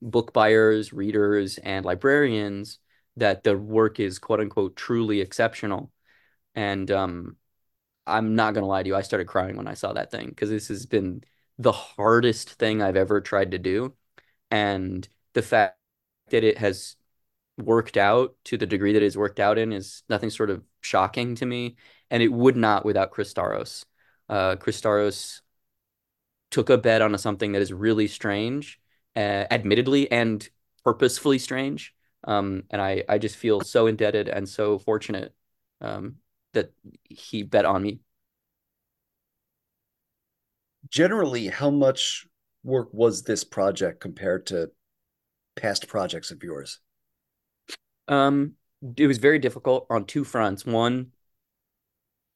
[0.05, 2.79] book buyers readers and librarians
[3.17, 5.93] that the work is quote unquote truly exceptional.
[6.55, 7.37] And um
[8.07, 10.51] I'm not gonna lie to you I started crying when I saw that thing because
[10.51, 11.23] this has been
[11.59, 13.95] the hardest thing I've ever tried to do.
[14.51, 15.79] And the fact
[16.31, 16.97] that it has
[17.59, 21.35] worked out to the degree that it's worked out in is nothing sort of shocking
[21.37, 21.77] to me.
[22.11, 23.85] And it would not without Chris Staros.
[24.29, 25.41] Uh, Chris Staros
[26.51, 28.81] took a bet on something that is really strange,
[29.17, 30.49] uh, admittedly and
[30.85, 31.95] purposefully strange.
[32.27, 35.35] Um, and I, I just feel so indebted and so fortunate
[35.81, 36.17] um,
[36.55, 36.73] that
[37.05, 38.01] he bet on me.
[40.89, 42.27] Generally, how much
[42.63, 44.71] work was this project compared to
[45.57, 46.81] past projects of yours?
[48.09, 48.53] Um,
[48.97, 50.67] it was very difficult on two fronts.
[50.67, 51.13] One,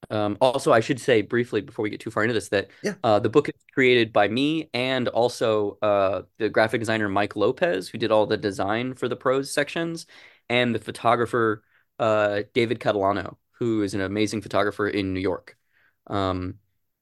[0.09, 2.95] um, also, I should say briefly before we get too far into this that Yeah.
[3.03, 7.89] uh, the book is created by me and also uh, the graphic designer Mike Lopez,
[7.89, 10.05] who did all the design for the prose sections,
[10.49, 11.63] and the photographer
[11.99, 15.57] uh, David Catalano, who is an amazing photographer in New York.
[16.07, 16.55] Um,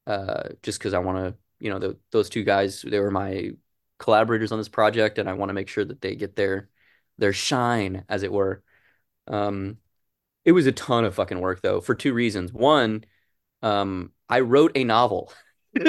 [0.06, 3.52] uh, just because I want to, you know, the, those two guys, they were my
[4.00, 6.70] collaborators on this project, and I want to make sure that they get their
[7.18, 8.64] their shine, as it were.
[9.28, 9.78] Um,
[10.48, 12.54] it was a ton of fucking work though, for two reasons.
[12.54, 13.04] One,
[13.62, 15.34] um, I wrote a novel.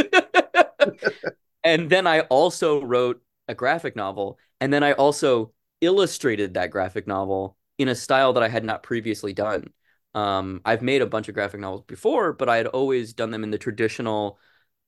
[1.62, 4.36] and then I also wrote a graphic novel.
[4.60, 8.82] And then I also illustrated that graphic novel in a style that I had not
[8.82, 9.72] previously done.
[10.16, 13.44] Um, I've made a bunch of graphic novels before, but I had always done them
[13.44, 14.40] in the traditional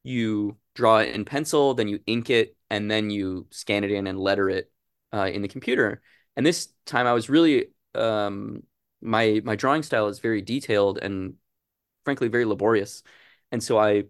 [0.03, 4.09] you draw it in pencil, then you ink it, and then you scan it in
[4.09, 4.73] and letter it
[5.15, 6.03] uh, in the computer.
[6.37, 8.65] And this time I was really um,
[9.01, 11.35] my my drawing style is very detailed and
[12.05, 13.03] frankly very laborious.
[13.53, 14.05] And so I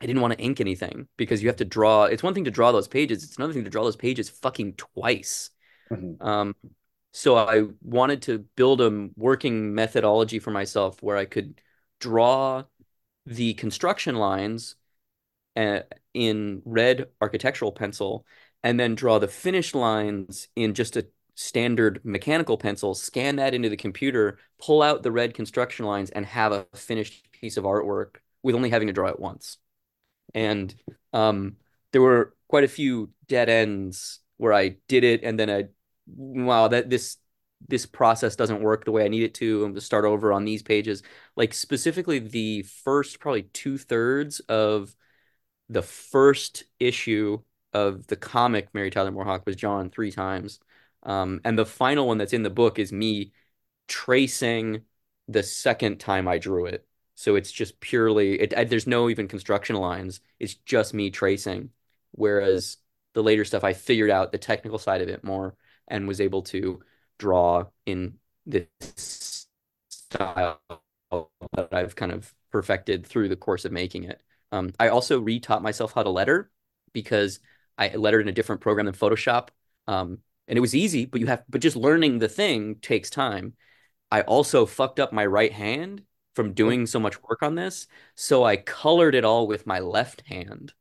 [0.00, 2.04] I didn't want to ink anything because you have to draw.
[2.04, 3.24] It's one thing to draw those pages.
[3.24, 5.50] It's another thing to draw those pages fucking twice.
[5.90, 6.20] Mhm.
[6.20, 6.56] Um,
[7.12, 11.60] so I wanted to build a working methodology for myself where I could
[12.00, 12.64] draw
[13.26, 14.76] the construction lines
[15.56, 15.80] uh,
[16.12, 18.26] in red architectural pencil
[18.62, 23.68] and then draw the finished lines in just a standard mechanical pencil, scan that into
[23.68, 28.16] the computer, pull out the red construction lines, and have a finished piece of artwork
[28.42, 29.58] with only having to draw it once.
[30.34, 30.74] And
[31.12, 31.56] um,
[31.92, 35.64] there were quite a few dead ends where I did it, and then I,
[36.06, 37.16] wow, that this
[37.66, 39.56] this process doesn't work the way I need it to.
[39.56, 41.02] I'm going to start over on these pages.
[41.34, 44.94] Like specifically, the first probably two thirds of
[45.68, 47.40] the first issue
[47.72, 50.60] of the comic Mary Tyler Moore was drawn three times.
[51.04, 53.32] Um, and the final one that's in the book is me
[53.88, 54.82] tracing
[55.28, 56.86] the second time I drew it.
[57.14, 60.20] So it's just purely it, I, there's no even construction lines.
[60.40, 61.70] It's just me tracing.
[62.12, 62.78] Whereas
[63.14, 65.56] the later stuff, I figured out the technical side of it more
[65.88, 66.82] and was able to
[67.18, 69.46] draw in this
[69.88, 70.60] style
[71.52, 74.22] that I've kind of perfected through the course of making it.
[74.52, 76.50] Um, I also retaught myself how to letter
[76.92, 77.40] because
[77.76, 79.48] I lettered in a different program than Photoshop.
[79.86, 83.54] Um, and it was easy, but you have, but just learning the thing takes time.
[84.10, 86.04] I also fucked up my right hand
[86.34, 90.22] from doing so much work on this, so I colored it all with my left
[90.28, 90.74] hand.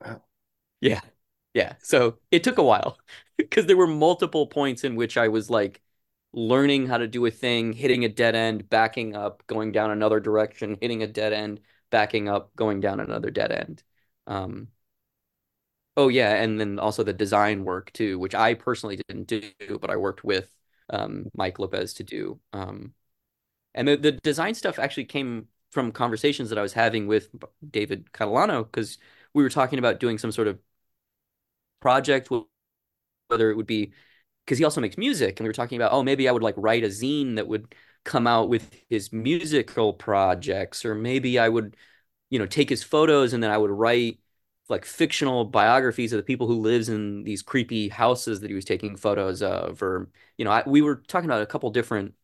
[0.00, 0.22] Wow.
[0.80, 1.02] Yeah.
[1.54, 1.76] Yeah.
[1.82, 2.98] So it took a while
[3.38, 5.82] because there were multiple points in which I was like
[6.34, 10.20] learning how to do a thing, hitting a dead end, backing up, going down another
[10.20, 13.82] direction, hitting a dead end, backing up, going down another dead end.
[14.26, 14.68] Um,
[16.00, 19.90] Oh yeah, and then also the design work too, which I personally didn't do, but
[19.90, 20.50] I worked with
[20.88, 22.40] um, Mike Lopez to do.
[22.54, 22.94] Um,
[23.74, 27.30] and the, the design stuff actually came from conversations that I was having with
[27.70, 28.98] David Catalano because
[29.34, 30.60] we were talking about doing some sort of
[31.80, 32.28] project,
[33.28, 33.92] whether it would be
[34.44, 36.54] because he also makes music, and we were talking about, oh, maybe I would like
[36.58, 41.76] write a zine that would come out with his musical projects, or maybe I would,
[42.30, 44.20] you know, take his photos and then I would write
[44.70, 48.64] like fictional biographies of the people who lives in these creepy houses that he was
[48.64, 52.14] taking photos of, or you know, I, we were talking about a couple different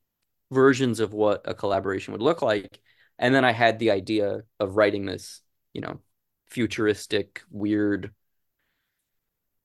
[0.50, 2.80] versions of what a collaboration would look like,
[3.18, 5.42] and then I had the idea of writing this,
[5.74, 6.00] you know,
[6.48, 8.12] futuristic, weird,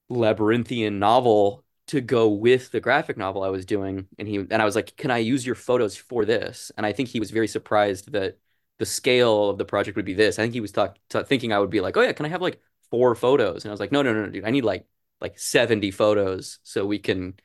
[0.10, 4.08] labyrinthian novel to go with the graphic novel I was doing.
[4.20, 6.94] And he and I was like, "Can I use your photos for this?" And I
[6.94, 8.38] think he was very surprised that
[8.78, 10.40] the scale of the project would be this.
[10.40, 12.30] I think he was talk, t- thinking I would be like, "Oh yeah, can I
[12.30, 14.46] have like four photos?" And I was like, "No, no, no, dude.
[14.46, 14.86] I need like
[15.22, 17.36] like 70 photos so we can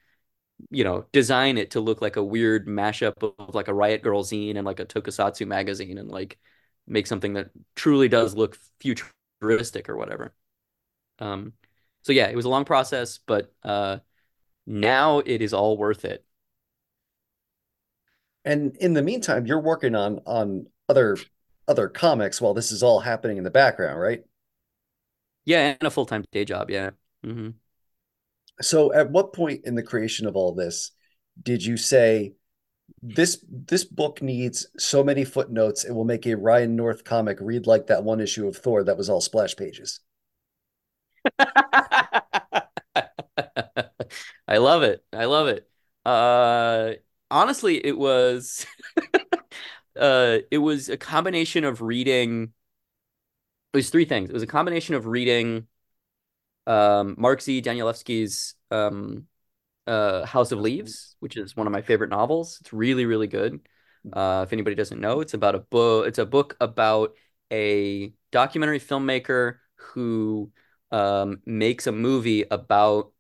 [0.70, 4.22] you know, design it to look like a weird mashup of like a Riot Girl
[4.24, 6.38] zine and like a Tokusatsu magazine and like
[6.87, 10.35] make something that truly does look futuristic or whatever."
[11.18, 11.52] Um
[12.02, 13.98] so yeah, it was a long process, but uh
[14.66, 16.24] now it is all worth it.
[18.44, 21.18] And in the meantime, you're working on on other
[21.68, 24.24] other comics while this is all happening in the background, right?
[25.46, 26.90] Yeah, and a full-time day job, yeah.
[27.24, 27.50] Mm-hmm.
[28.61, 30.90] So at what point in the creation of all this
[31.42, 32.32] did you say
[33.02, 37.66] this this book needs so many footnotes it will make a Ryan North comic read
[37.66, 40.00] like that one issue of Thor that was all splash pages?
[44.48, 45.04] I love it.
[45.12, 45.68] I love it.
[46.04, 46.92] Uh,
[47.30, 48.64] honestly, it was
[49.96, 52.52] uh, it was a combination of reading.
[53.72, 54.31] It was three things.
[54.31, 55.66] It was a combination of reading
[56.66, 57.62] um, Mark Z.
[57.62, 59.26] Danielewski's um,
[59.87, 62.59] uh, House of Leaves, which is one of my favorite novels.
[62.61, 63.68] It's really, really good.
[64.12, 66.09] Uh, if anybody doesn't know, it's about a book.
[66.09, 67.14] It's a book about
[67.52, 70.52] a documentary filmmaker who
[70.92, 73.12] um, makes a movie about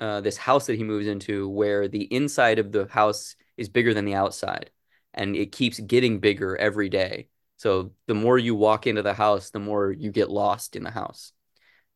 [0.00, 3.94] uh, this house that he moves into where the inside of the house is bigger
[3.94, 4.70] than the outside
[5.14, 7.28] and it keeps getting bigger every day.
[7.62, 10.90] So the more you walk into the house, the more you get lost in the
[10.90, 11.32] house.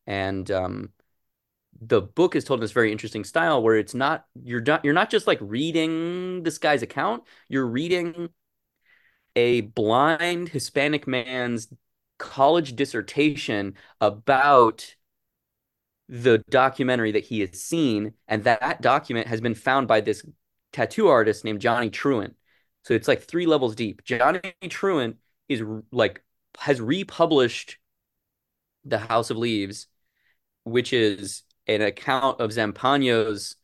[0.05, 0.91] And um,
[1.81, 4.93] the book is told in this very interesting style where it's not you're not you're
[4.93, 8.29] not just like reading this guy's account, you're reading
[9.35, 11.67] a blind Hispanic man's
[12.17, 14.95] college dissertation about
[16.07, 20.25] the documentary that he has seen, and that, that document has been found by this
[20.71, 22.37] tattoo artist named Johnny Truant.
[22.85, 24.05] So it's like three levels deep.
[24.05, 25.17] Johnny Truant
[25.49, 26.23] is like
[26.57, 27.77] has republished
[28.85, 29.87] The House of Leaves,
[30.63, 33.55] which is an account of Zampano's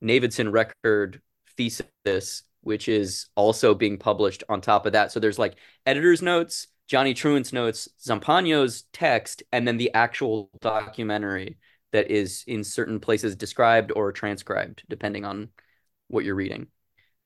[0.00, 1.22] Navidson record
[1.56, 5.12] thesis, which is also being published on top of that.
[5.12, 11.58] So there's like editor's notes, Johnny Truant's notes, Zampano's text, and then the actual documentary
[11.92, 15.48] that is in certain places described or transcribed, depending on
[16.08, 16.66] what you're reading.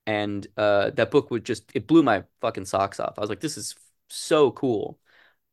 [0.08, 3.18] And uh, that book would just it blew my fucking socks off.
[3.18, 3.76] I was like, this is
[4.08, 4.98] so cool.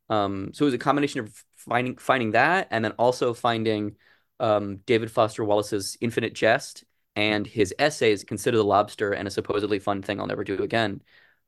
[0.08, 3.96] Um, so it was a combination of finding finding that and then also finding
[4.40, 6.84] um, David Foster Wallace's Infinite Jest
[7.16, 11.02] and his essays, Consider the Lobster and a supposedly fun thing I'll never do again.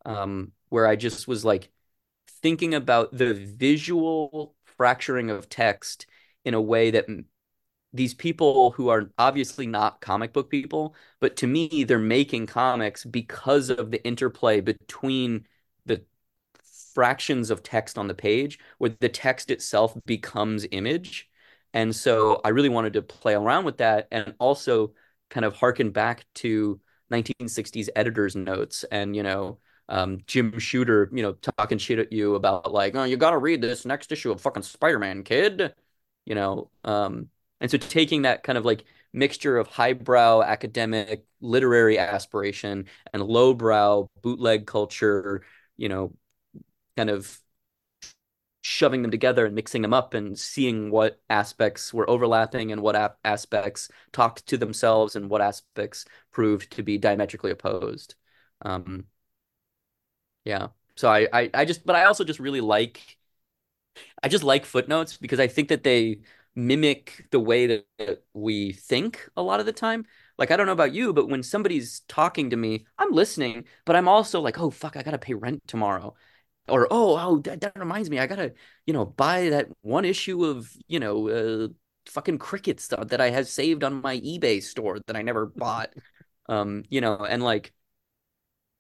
[0.05, 1.71] Um, where I just was like,
[2.43, 6.07] thinking about the visual fracturing of text
[6.45, 7.07] in a way that
[7.99, 13.05] these people who are obviously not comic book people, but to me, they're making comics
[13.05, 15.47] because of the interplay between
[15.85, 16.05] the
[16.95, 21.29] fractions of text on the page, where the text itself becomes image.
[21.75, 24.95] And so I really wanted to play around with that and also
[25.29, 26.81] kind of harken back to
[27.11, 29.59] 1960s editor's notes and, you know,
[29.89, 33.39] um, Jim Shooter, you know, talking shit at you about like, oh, you got to
[33.39, 35.75] read this next issue of fucking Spider-Man, kid.
[36.27, 41.99] You know, um, and so taking that kind of like mixture of highbrow academic literary
[41.99, 45.43] aspiration and lowbrow bootleg culture,
[45.77, 46.13] you know,
[46.97, 47.41] kind of
[48.61, 53.17] shoving them together and mixing them up and seeing what aspects were overlapping and what
[53.25, 58.15] aspects talked to themselves and what aspects proved to be diametrically opposed.
[58.63, 59.07] Um,
[60.45, 60.69] yeah.
[60.97, 63.17] So I, I, I just, but I also just really like,
[64.23, 66.21] I just like footnotes because I think that they
[66.59, 67.85] mimic the way that,
[68.35, 70.05] we think a lot of the time.
[70.39, 73.97] Like, I don't know about you, but when somebody's talking to me, I'm listening, but
[73.97, 76.15] I'm also like, oh, fuck, I got to pay rent tomorrow.
[76.69, 78.53] Or, oh, oh, that, that reminds me, I got to,
[78.87, 81.69] you know, buy that one issue of, you know, uh,
[82.07, 85.91] fucking cricket stuff that I have saved on my eBay store that I never bought.
[86.49, 87.73] Um, you know, and like,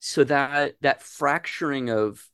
[0.01, 2.25] so that that fracturing of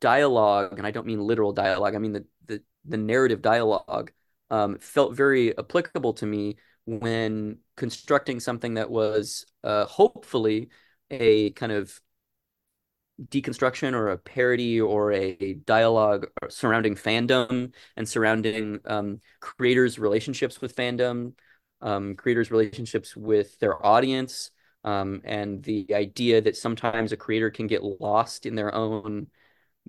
[0.00, 4.12] dialogue, and I don't mean literal dialogue, I mean the the, the narrative dialogue
[4.50, 10.70] um, felt very applicable to me when constructing something that was uh, hopefully
[11.10, 12.00] a kind of
[13.26, 20.76] deconstruction or a parody or a dialogue surrounding fandom and surrounding um, creators' relationships with
[20.76, 21.32] fandom,
[21.80, 24.50] um, creators' relationships with their audience,
[24.84, 29.26] um, and the idea that sometimes a creator can get lost in their own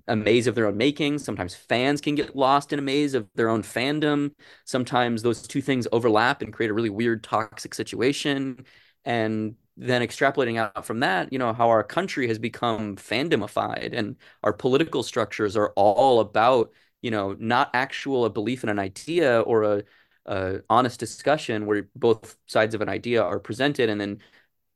[0.08, 1.18] a maze of their own making.
[1.18, 4.32] Sometimes fans can get lost in a maze of their own fandom.
[4.64, 8.64] Sometimes those two things overlap and create a really weird, toxic situation.
[9.04, 14.16] And then extrapolating out from that, you know, how our country has become fandomified and
[14.42, 16.72] our political structures are all about,
[17.02, 19.82] you know, not actual a belief in an idea or a,
[20.26, 24.18] a honest discussion where both sides of an idea are presented and then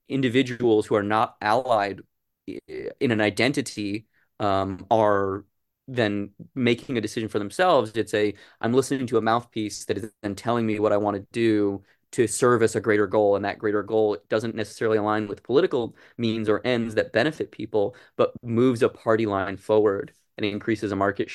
[0.09, 2.01] individuals who are not allied
[2.49, 4.07] eh, in an identity
[4.41, 5.45] um, are
[5.87, 7.93] then making a decision for themselves.
[7.95, 11.17] It's a I'm listening to a mouthpiece that is then telling me what I want
[11.17, 11.83] to do
[12.13, 16.49] to service a greater goal, and that greater goal doesn't necessarily align with political means
[16.49, 21.31] or ends that benefit people, but moves a party line forward and increases a market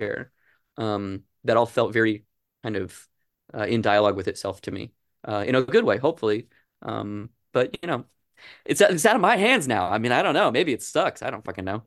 [0.00, 0.32] share.
[0.76, 2.24] Um, that all felt very
[2.62, 3.08] kind of
[3.54, 4.92] uh, in dialogue with itself to me,
[5.26, 6.48] uh, in a good way, hopefully.
[6.82, 8.04] Um, but you know,
[8.64, 9.88] it's it's out of my hands now.
[9.88, 10.50] I mean, I don't know.
[10.50, 11.22] Maybe it sucks.
[11.22, 11.84] I don't fucking know.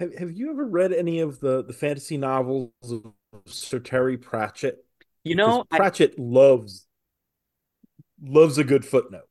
[0.00, 3.12] Have, have you ever read any of the, the fantasy novels of
[3.46, 4.84] Sir Terry Pratchett?
[5.24, 6.86] You know, Pratchett I, loves
[8.22, 9.28] loves a good footnote.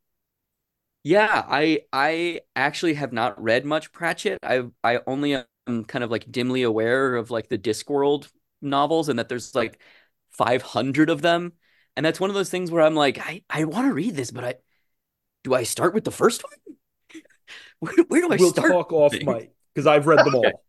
[1.04, 4.40] Yeah, I I actually have not read much Pratchett.
[4.44, 5.36] I I only
[5.68, 8.30] am kind of like dimly aware of like the Discworld
[8.62, 9.80] novels and that there's like
[10.32, 11.54] 500 of them.
[11.96, 14.32] And that's one of those things where I'm like, I, I want to read this,
[14.32, 14.56] but I
[15.44, 16.78] do I start with the first one?
[17.80, 18.70] Where, where do I we'll start?
[18.70, 20.64] We'll talk off mic because I've read them all.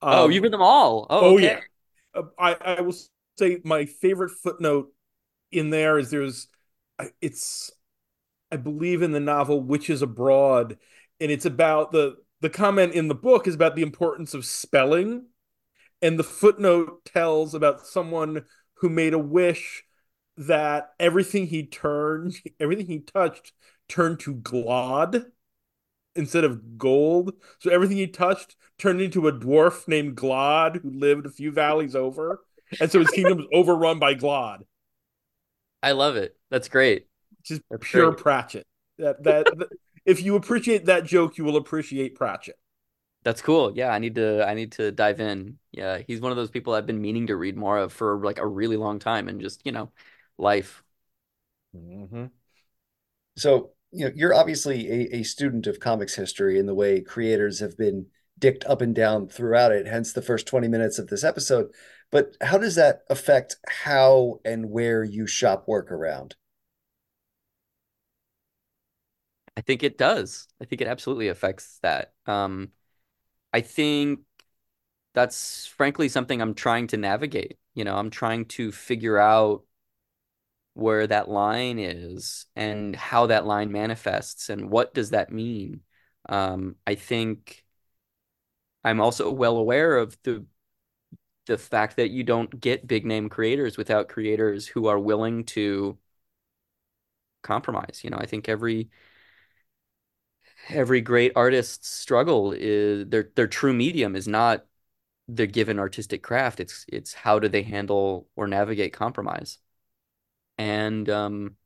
[0.00, 1.06] Oh, um, oh, you've read them all.
[1.10, 1.44] Oh, oh okay.
[1.44, 1.60] yeah.
[2.14, 2.96] Uh, I I will
[3.38, 4.90] say my favorite footnote
[5.52, 6.48] in there is there's
[7.20, 7.70] it's
[8.50, 10.78] I believe in the novel Witches Abroad,
[11.20, 15.26] and it's about the the comment in the book is about the importance of spelling,
[16.00, 18.46] and the footnote tells about someone
[18.78, 19.84] who made a wish
[20.38, 23.52] that everything he turned, everything he touched,
[23.88, 25.26] turned to glod
[26.16, 27.32] instead of gold.
[27.58, 31.94] So everything he touched turned into a dwarf named Glod who lived a few valleys
[31.94, 32.44] over.
[32.80, 34.62] And so his kingdom was overrun by Glod.
[35.82, 36.36] I love it.
[36.50, 37.06] That's great.
[37.42, 38.22] Just That's pure great.
[38.22, 38.66] Pratchett.
[38.98, 39.68] That, that, that
[40.04, 42.58] if you appreciate that joke, you will appreciate Pratchett.
[43.22, 43.72] That's cool.
[43.74, 45.58] Yeah, I need to I need to dive in.
[45.72, 48.38] Yeah, he's one of those people I've been meaning to read more of for like
[48.38, 49.90] a really long time and just, you know,
[50.36, 50.82] life.
[51.74, 52.26] Mm-hmm.
[53.36, 57.60] So you know, you're obviously a, a student of comics history in the way creators
[57.60, 58.06] have been
[58.38, 61.70] dicked up and down throughout it, hence the first 20 minutes of this episode.
[62.10, 66.36] But how does that affect how and where you shop work around?
[69.56, 70.48] I think it does.
[70.60, 72.12] I think it absolutely affects that.
[72.26, 72.72] Um,
[73.52, 74.20] I think
[75.14, 77.58] that's frankly something I'm trying to navigate.
[77.74, 79.64] You know, I'm trying to figure out
[80.74, 85.80] where that line is and how that line manifests and what does that mean.
[86.28, 87.64] Um, I think
[88.84, 90.44] I'm also well aware of the
[91.46, 95.98] the fact that you don't get big name creators without creators who are willing to
[97.42, 98.00] compromise.
[98.02, 98.88] You know, I think every
[100.68, 104.64] every great artist's struggle is their their true medium is not
[105.28, 106.60] the given artistic craft.
[106.60, 109.58] It's it's how do they handle or navigate compromise.
[110.58, 111.56] And um,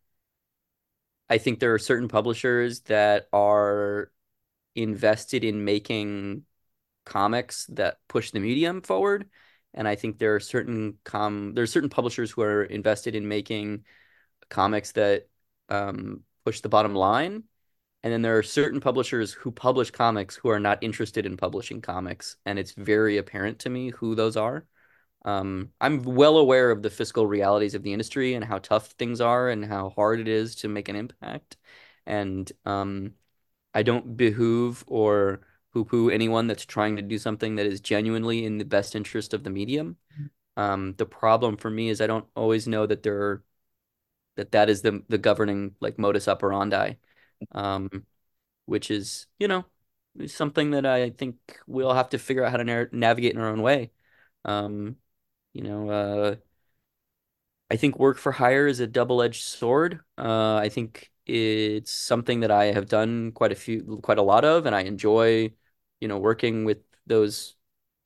[1.29, 4.11] I think there are certain publishers that are
[4.75, 6.45] invested in making
[7.05, 9.29] comics that push the medium forward.
[9.75, 13.29] And I think there are certain com there are certain publishers who are invested in
[13.29, 13.85] making
[14.49, 15.29] comics that
[15.69, 17.45] um, push the bottom line.
[18.03, 21.81] And then there are certain publishers who publish comics who are not interested in publishing
[21.81, 22.37] comics.
[22.47, 24.67] And it's very apparent to me who those are.
[25.25, 29.21] Um, I'm well aware of the fiscal realities of the industry and how tough things
[29.21, 31.57] are and how hard it is to make an impact.
[32.07, 33.15] And um,
[33.75, 35.41] I don't behoove or
[35.73, 39.45] poo-poo anyone that's trying to do something that is genuinely in the best interest of
[39.45, 39.97] the medium.
[40.57, 43.45] Um, the problem for me is I don't always know that there are,
[44.37, 46.95] that that is the the governing like modus operandi,
[47.53, 47.91] um,
[48.67, 49.65] which is you know
[50.27, 53.49] something that I think we'll have to figure out how to na navigate in our
[53.49, 53.93] own way.
[54.45, 54.97] Um,
[55.53, 56.37] you know, uh,
[57.71, 60.01] I think work for hire is a double-edged sword.
[60.17, 64.45] Uh, I think it's something that I have done quite a few, quite a lot
[64.45, 65.53] of, and I enjoy,
[66.01, 67.57] you know, working with those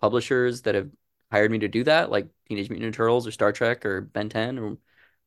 [0.01, 0.91] publishers that have
[1.31, 4.29] hired me to do that, like Teenage Mutant Ninja Turtles or Star Trek or Ben
[4.29, 4.79] 10 or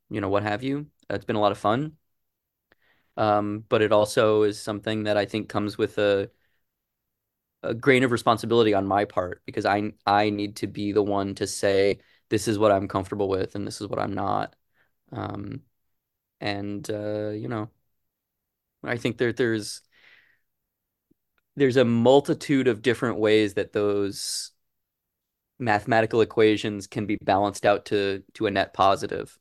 [0.09, 0.88] you know what have you.
[1.09, 1.97] It's been a lot of fun.
[3.18, 6.30] Um, but it also is something that I think comes with a
[7.66, 11.36] a grain of responsibility on my part because I I need to be the one
[11.36, 11.99] to say
[12.30, 14.55] this is what I'm comfortable with and this is what I'm not.
[15.11, 15.61] Um,
[16.41, 17.70] and uh, you know,
[18.84, 19.82] I think there there's
[21.55, 24.51] there's a multitude of different ways that those
[25.59, 29.38] mathematical equations can be balanced out to to a net positive.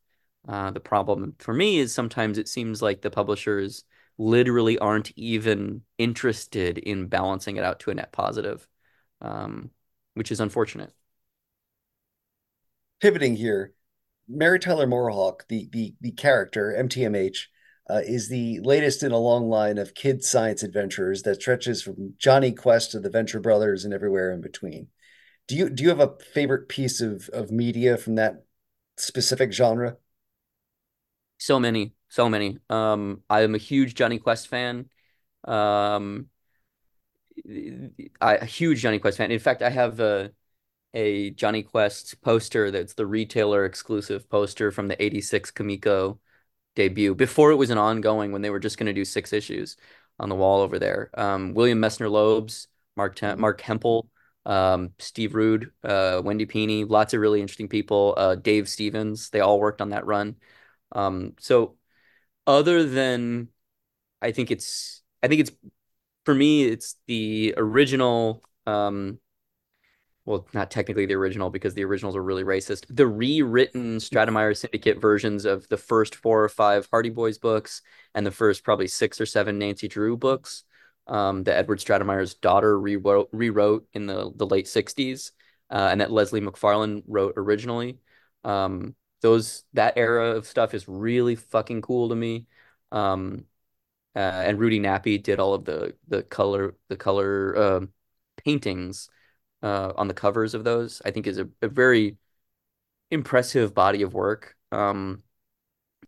[0.47, 3.85] Uh, the problem for me is sometimes it seems like the publishers
[4.19, 8.67] literally aren't even interested in balancing it out to a net positive,
[9.21, 9.71] um,
[10.15, 10.93] which is unfortunate.
[13.01, 13.75] Pivoting here,
[14.29, 17.49] Mary Tyler MooreHawk, the the the character MTMH,
[17.91, 22.15] uh, is the latest in a long line of kid science adventures that stretches from
[22.19, 24.89] Jonny Quest to the Venture Brothers and everywhere in between.
[25.49, 28.45] Do you do you have a favorite piece of of media from that
[28.97, 29.97] specific genre?
[31.39, 32.59] So many, so many.
[32.71, 34.89] Um, I am a huge Jonny Quest fan.
[35.45, 36.29] Um,
[38.21, 39.31] I a huge Jonny Quest fan.
[39.31, 40.33] In fact, I have a
[40.95, 46.19] a Jonny Quest poster that's the retailer exclusive poster from the 86 Comico
[46.77, 49.77] debut before it was an ongoing when they were just going to do six issues
[50.21, 51.11] on the wall over there.
[51.15, 54.09] Um, William Messner Loebs, Mark Tem Mark Hempel,
[54.47, 58.15] um, Steve Rude, uh, Wendy Pini, lots of really interesting people.
[58.17, 60.37] Uh, Dave Stevens, they all worked on that run.
[60.93, 61.77] Um, so
[62.47, 63.49] other than
[64.21, 65.53] I think it's I think it's
[66.25, 69.19] for me it's the original um
[70.25, 75.01] well not technically the original because the originals are really racist the rewritten Stratemeyer Syndicate
[75.01, 77.83] versions of the first four or five Hardy Boys books
[78.15, 80.65] and the first probably six or seven Nancy Drew books
[81.07, 85.33] um, that Edward Stratemeyer's daughter rewrote, rewrote in the, the late 60s
[85.71, 87.99] uh, and that Leslie McFarlane wrote originally.
[88.43, 92.47] Um, those that era of stuff is really fucking cool to me.
[92.93, 93.47] Um,
[94.15, 97.81] uh, and Rudy Nappi did all of the the color the color uh,
[98.45, 99.09] paintings
[99.63, 101.01] uh, on the covers of those.
[101.07, 102.19] I think is a, a very
[103.11, 104.57] impressive body of work.
[104.73, 105.23] Um,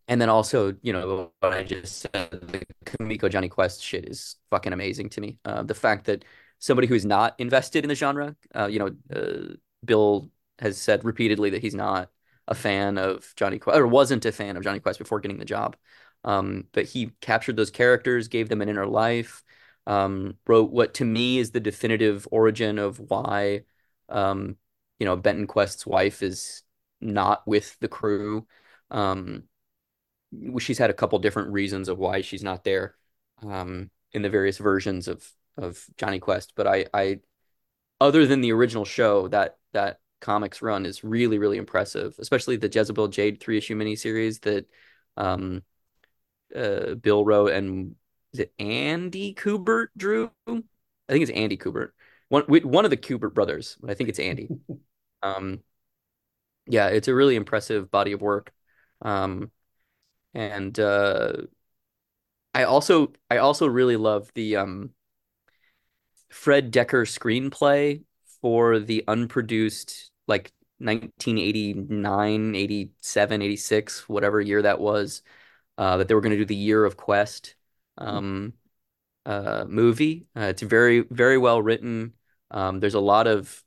[0.08, 4.36] and then also, you know, what I just said, the Comico Jonny Quest shit is
[4.50, 5.38] fucking amazing to me.
[5.44, 6.24] Uh, the fact that
[6.58, 9.54] somebody who's not invested in the genre, uh, you know, uh,
[9.84, 12.10] Bill has said repeatedly that he's not
[12.48, 15.44] a fan of Jonny Quest or wasn't a fan of Jonny Quest before getting the
[15.44, 15.76] job.
[16.24, 19.44] Um, but he captured those characters, gave them an inner life,
[19.86, 23.62] um, wrote what to me is the definitive origin of why,
[24.08, 24.56] um,
[24.98, 26.62] you know, Benton Quest's wife is
[27.00, 28.46] not with the crew.
[28.90, 29.44] Um,
[30.58, 32.96] she's had a couple different reasons of why she's not there
[33.42, 36.52] um, in the various versions of of Jonny Quest.
[36.54, 37.20] But I, I,
[38.00, 42.70] other than the original show, that that comics run is really really impressive, especially the
[42.72, 44.66] Jezebel Jade three issue miniseries that
[45.16, 45.62] um,
[46.54, 47.94] uh, Bill wrote and
[48.32, 50.30] is it Andy Kubert drew?
[50.46, 50.52] I
[51.08, 51.90] think it's Andy Kubert.
[52.28, 54.48] One one of the Kubert brothers, but I think it's Andy.
[55.22, 55.60] um,
[56.66, 58.52] yeah, it's a really impressive body of work.
[59.02, 59.50] Um,
[60.34, 61.32] and uh,
[62.52, 64.90] I also I also really love the um,
[66.30, 68.02] Fred Dekker screenplay
[68.40, 75.22] for the unproduced like 1989, 87, 86, whatever year that was,
[75.78, 77.54] uh, that they were going to do the Year of Quest
[77.98, 78.52] um,
[79.24, 80.26] uh, movie.
[80.36, 82.12] Uh, it's very, very well written.
[82.50, 83.62] Um, there's a lot of,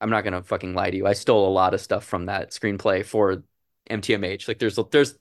[0.00, 1.06] I'm not going to fucking lie to you.
[1.06, 3.42] I stole a lot of stuff from that screenplay for
[3.90, 4.48] MTMH.
[4.48, 5.16] Like there's, there's,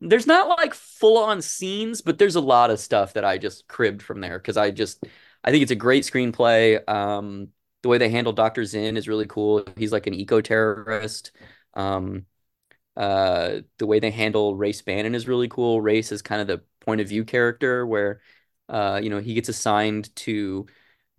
[0.00, 3.68] there's not like full on scenes, but there's a lot of stuff that I just
[3.68, 5.04] cribbed from there because I just,
[5.44, 6.88] I think it's a great screenplay.
[6.88, 7.48] Um,
[7.82, 8.64] the way they handle Dr.
[8.64, 9.64] Zin is really cool.
[9.76, 11.32] He's like an eco terrorist.
[11.74, 12.26] Um,
[12.96, 15.80] uh, the way they handle Race Bannon is really cool.
[15.80, 18.20] Race is kind of the point of view character where,
[18.68, 20.66] uh, you know, he gets assigned to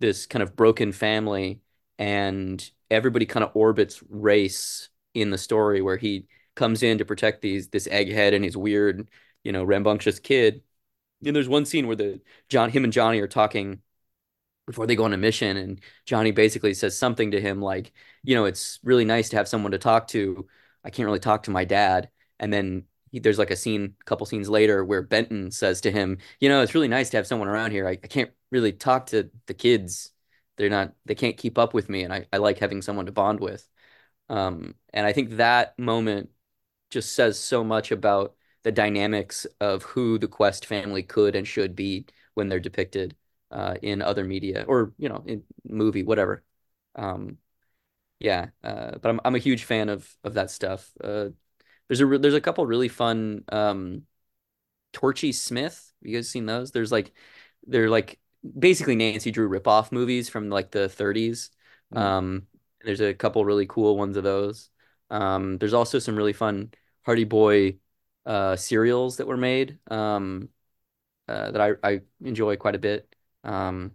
[0.00, 1.60] this kind of broken family,
[1.98, 7.42] and everybody kind of orbits Race in the story where he comes in to protect
[7.42, 9.08] these this egghead and his weird,
[9.44, 10.62] you know, rambunctious kid.
[11.24, 13.80] And there's one scene where the John, him and Johnny are talking
[14.66, 17.92] before they go on a mission and Johnny basically says something to him like,
[18.22, 20.46] you know, it's really nice to have someone to talk to.
[20.84, 22.10] I can't really talk to my dad.
[22.38, 25.90] And then he, there's like a scene, a couple scenes later where Benton says to
[25.90, 27.88] him, you know, it's really nice to have someone around here.
[27.88, 30.10] I, I can't really talk to the kids.
[30.56, 32.04] They're not, they can't keep up with me.
[32.04, 33.68] And I, I like having someone to bond with.
[34.28, 36.30] Um, and I think that moment
[36.90, 41.74] just says so much about the dynamics of who the Quest family could and should
[41.74, 43.16] be when they're depicted
[43.52, 46.44] uh, in other media or you know in movie whatever.
[46.96, 47.38] Um,
[48.18, 50.90] yeah, uh, but I'm I'm a huge fan of of that stuff.
[51.02, 51.30] Uh,
[51.88, 54.02] there's a there's a couple really fun um,
[54.92, 55.92] Torchy Smith.
[56.02, 56.72] Have you guys seen those?
[56.72, 57.12] There's like
[57.66, 58.18] they're like
[58.58, 61.50] basically Nancy Drew ripoff movies from like the 30s.
[61.94, 61.98] Mm.
[62.00, 62.46] Um,
[62.84, 64.70] there's a couple really cool ones of those.
[65.10, 66.72] Um, there's also some really fun
[67.04, 67.78] Hardy Boy
[68.26, 70.48] uh, serials that were made um,
[71.28, 73.11] uh, that I, I enjoy quite a bit.
[73.44, 73.92] Um,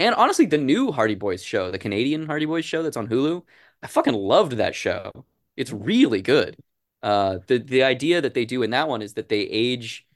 [0.00, 3.42] and honestly, the new Hardy Boys show, the Canadian Hardy Boys show that's on Hulu,
[3.82, 5.12] I fucking loved that show.
[5.56, 6.56] It's really good.
[7.02, 10.06] Uh, the the idea that they do in that one is that they age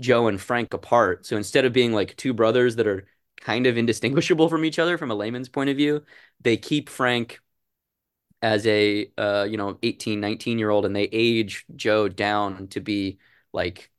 [0.00, 1.26] Joe and Frank apart.
[1.26, 3.06] So instead of being like two brothers that are
[3.40, 6.04] kind of indistinguishable from each other from a layman's point of view,
[6.40, 7.40] they keep Frank
[8.42, 12.80] as a uh, you know 18 19 year old and they age joe down to
[12.80, 13.18] be
[13.52, 13.90] like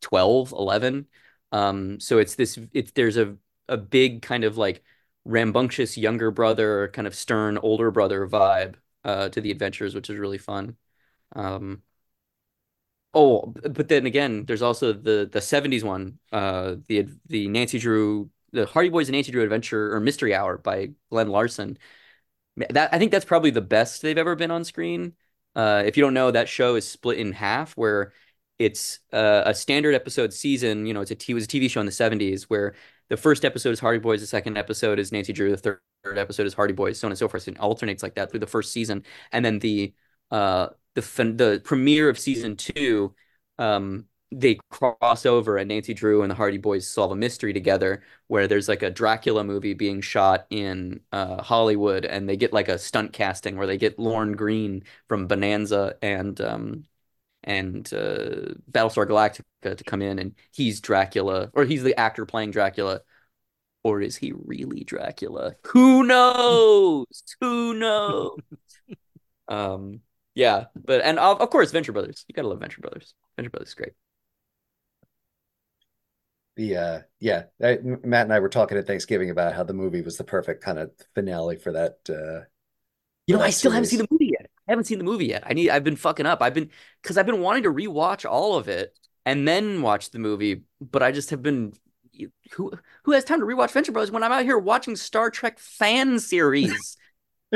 [0.00, 1.06] 12 11
[1.52, 3.36] um so it's this it's there's a
[3.68, 4.82] a big kind of like
[5.24, 10.18] rambunctious younger brother kind of stern older brother vibe uh to the adventures which is
[10.18, 10.76] really fun
[11.34, 11.82] um
[13.14, 18.30] oh but then again there's also the the 70s one uh the the Nancy Drew
[18.52, 21.78] the Hardy Boys and Nancy Drew Adventure or Mystery Hour by Glen Larson
[22.70, 25.14] that I think that's probably the best they've ever been on screen.
[25.56, 28.12] Uh, if you don't know, that show is split in half, where
[28.58, 30.86] it's a standard episode season.
[30.86, 32.74] You know, it's a t- it was a TV show in the '70s where
[33.08, 35.80] the first episode is Hardy Boys, the second episode is Nancy Drew, the third,
[36.16, 37.42] episode is Hardy Boys, so on and so forth.
[37.44, 39.94] So it alternates like that through the first season, and then the
[40.30, 41.00] uh, the
[41.36, 43.14] the premiere of season two
[43.58, 48.02] um, they cross over and Nancy Drew and the Hardy Boys solve a mystery together
[48.26, 52.68] where there's like a Dracula movie being shot in uh, Hollywood and they get like
[52.68, 56.84] a stunt casting where they get Lorne Greene from Bonanza and um,
[57.44, 62.50] and uh, Battlestar Galactica to come in and he's Dracula or he's the actor playing
[62.50, 63.00] Dracula
[63.82, 65.54] or is he really Dracula?
[65.68, 67.06] Who knows?
[67.40, 68.38] Who knows?
[69.48, 70.00] um
[70.34, 72.24] yeah, but and of, of course Venture Brothers.
[72.28, 73.14] You got to love Venture Brothers.
[73.36, 73.92] Venture Brothers is great
[76.58, 80.02] the uh yeah I, matt and i were talking at thanksgiving about how the movie
[80.02, 82.44] was the perfect kind of finale for that uh
[83.28, 83.74] you know i still series.
[83.74, 84.17] haven't seen the movie
[84.68, 86.70] i haven't seen the movie yet i need i've been fucking up i've been
[87.02, 88.96] because i've been wanting to rewatch all of it
[89.26, 91.72] and then watch the movie but i just have been
[92.52, 92.72] who
[93.04, 96.18] who has time to rewatch venture Bros when i'm out here watching star trek fan
[96.18, 96.96] series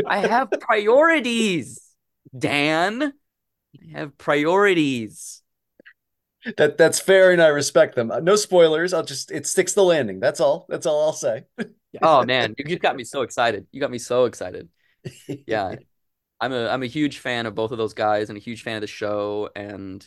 [0.07, 1.81] i have priorities
[2.37, 5.43] dan i have priorities
[6.57, 8.13] that that's fair and I respect them.
[8.23, 8.93] No spoilers.
[8.93, 10.21] I'll just it sticks the landing.
[10.21, 10.67] That's all.
[10.69, 11.45] That's all I'll say.
[12.03, 13.67] oh man, you, just got me so excited.
[13.71, 14.69] You got me so excited.
[15.47, 15.77] Yeah.
[16.43, 18.75] I'm a I'm a huge fan of both of those guys and a huge fan
[18.75, 19.49] of the show.
[19.55, 20.07] And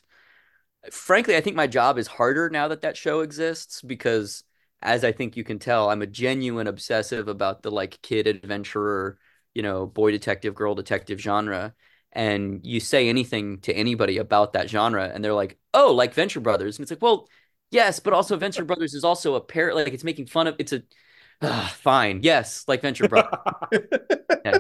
[0.92, 4.44] frankly, I think my job is harder now that that show exists because
[4.82, 9.18] as I think you can tell, I'm a genuine obsessive about the like kid adventurer,
[9.54, 11.74] you know, boy detective, girl detective genre.
[12.12, 16.42] And you say anything to anybody about that genre and they're like oh like venture
[16.42, 16.78] brothers.
[16.78, 17.30] And it's like well
[17.72, 20.74] yes but also venture brothers is also a pair like it's making fun of it's
[20.74, 20.84] a
[21.42, 22.20] uh, fine.
[22.24, 23.40] Yes like venture brothers
[24.46, 24.60] yeah,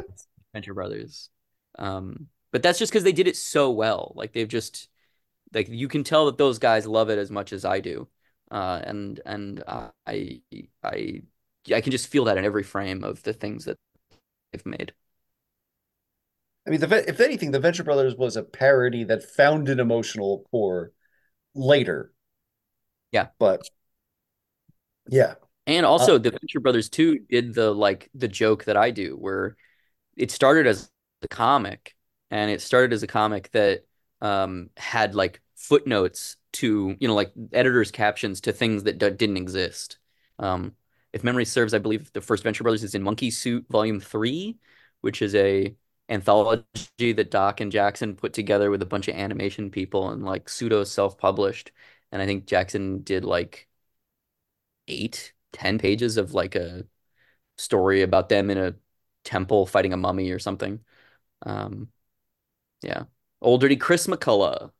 [0.54, 1.30] venture brothers
[1.78, 4.14] um but that's just because they did it so well.
[4.16, 4.88] Like they've just
[5.54, 8.08] like you can tell that those guys love it as much as i do.
[8.50, 10.42] Uh and and uh, i
[10.84, 11.22] i
[11.74, 13.78] i can just feel that in every frame of the things that
[14.52, 14.94] they've made.
[16.66, 20.46] I mean, the, if anything, the Venture Brothers was a parody that found an emotional
[20.50, 20.94] core
[21.54, 22.12] later.
[23.12, 23.70] Yeah, but
[25.10, 25.36] yeah,
[25.68, 29.16] and also uh, the Venture Brothers too did the like the joke that I do,
[29.16, 29.58] where
[30.16, 30.90] it started as
[31.22, 31.96] a comic,
[32.32, 33.86] and it started as a comic that
[34.22, 39.38] um, had like footnotes to you know like editors' captions to things that d- didn't
[39.38, 39.98] exist.
[40.40, 40.76] Um,
[41.14, 44.58] if memory serves, I believe the first Venture Brothers is in Monkey Suit Volume Three,
[45.02, 45.76] which is a
[46.10, 50.50] anthology that Doc and Jackson put together with a bunch of animation people and like
[50.50, 51.72] pseudo self-published.
[52.12, 53.68] And I think Jackson did like
[54.88, 56.86] eight, ten pages of like a
[57.58, 58.76] story about them in a
[59.26, 60.82] temple fighting a mummy or something.
[61.46, 61.90] Um,
[62.82, 63.04] yeah.
[63.42, 64.72] Old dirty Chris McCulloch.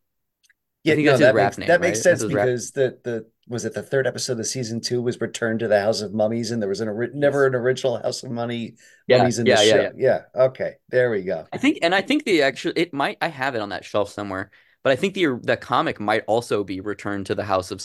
[0.84, 1.82] Yeah, no, that, makes, name, that right?
[1.82, 5.60] makes sense because the the was it the third episode of season two was returned
[5.62, 8.76] to the House of Mummies, and there was an never an original House of Mummy
[9.08, 9.82] yeah, mummies in yeah, the yeah, show.
[9.82, 9.92] Yeah.
[9.98, 11.48] yeah, okay, there we go.
[11.52, 14.12] I think, and I think the actual it might I have it on that shelf
[14.12, 14.52] somewhere,
[14.84, 17.84] but I think the the comic might also be returned to the House of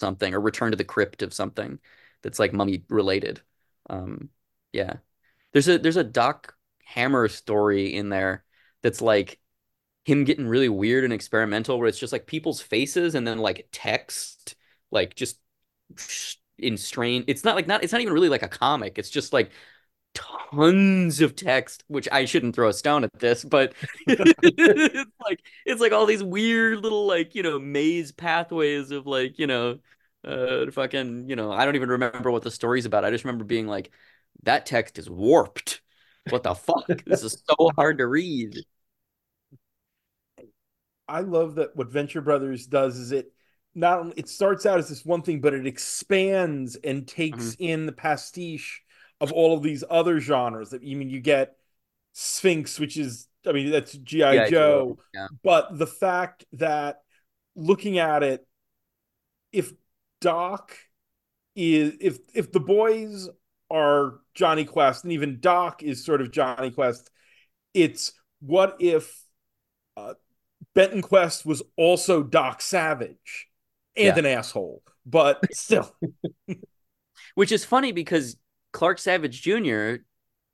[0.00, 1.78] something or Return to the Crypt of something
[2.22, 3.42] that's like mummy related.
[3.90, 4.30] Um,
[4.72, 4.94] yeah,
[5.52, 6.54] there's a there's a Doc
[6.88, 8.44] Hammer story in there
[8.82, 9.40] that's like
[10.04, 13.68] him getting really weird and experimental, where it's just like people's faces and then like
[13.72, 14.56] text
[14.90, 15.38] like just
[16.58, 17.24] in strain.
[17.26, 18.98] It's not like not it's not even really like a comic.
[18.98, 19.50] It's just like
[20.14, 23.74] tons of text, which I shouldn't throw a stone at this, but
[24.06, 29.38] it's like it's like all these weird little like, you know, maze pathways of like,
[29.38, 29.78] you know,
[30.24, 33.04] uh fucking, you know, I don't even remember what the story's about.
[33.04, 33.90] I just remember being like,
[34.44, 35.80] that text is warped.
[36.30, 36.86] What the fuck?
[37.06, 38.58] This is so hard to read.
[41.08, 43.32] I love that what Venture Brothers does is it
[43.74, 47.64] not only it starts out as this one thing, but it expands and takes mm-hmm.
[47.64, 48.82] in the pastiche
[49.20, 50.70] of all of these other genres.
[50.70, 51.56] That I mean, you get
[52.12, 54.98] Sphinx, which is I mean that's GI Joe, Joe.
[55.14, 55.28] Yeah.
[55.42, 57.00] but the fact that
[57.56, 58.46] looking at it,
[59.52, 59.72] if
[60.20, 60.76] Doc
[61.54, 63.28] is if if the boys
[63.70, 67.10] are Jonny Quest and even Doc is sort of Jonny Quest,
[67.74, 69.22] it's what if
[69.96, 70.14] uh,
[70.74, 73.48] Benton Quest was also Doc Savage
[73.96, 74.18] and yeah.
[74.18, 75.94] an asshole, but still.
[77.34, 78.36] Which is funny because
[78.72, 79.96] Clark Savage Jr.,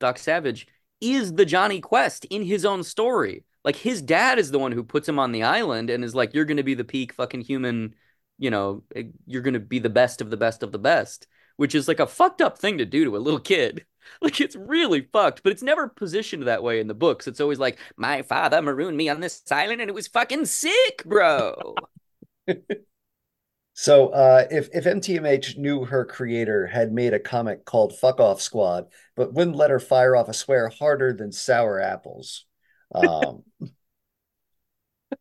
[0.01, 0.67] Doc Savage,
[1.01, 3.45] is the Jonny Quest in his own story.
[3.65, 6.35] Like his dad is the one who puts him on the island and is like,
[6.35, 7.95] "You're going to be the peak fucking human,
[8.39, 11.27] you know, eh, you're going to be the best of the best of the best,"
[11.57, 13.85] which is like a fucked up thing to do to a little kid.
[14.21, 17.27] Like it's really fucked, but it's never positioned that way in the books.
[17.27, 21.03] It's always like, "My father marooned me on this island and it was fucking sick,
[21.07, 21.75] bro."
[23.75, 28.41] So uh, if if MTMH knew her creator had made a comic called "Fuck Off
[28.41, 28.87] Squad,"
[29.17, 32.47] but wouldn't let her fire off a swear harder than sour apples,
[32.95, 33.43] um...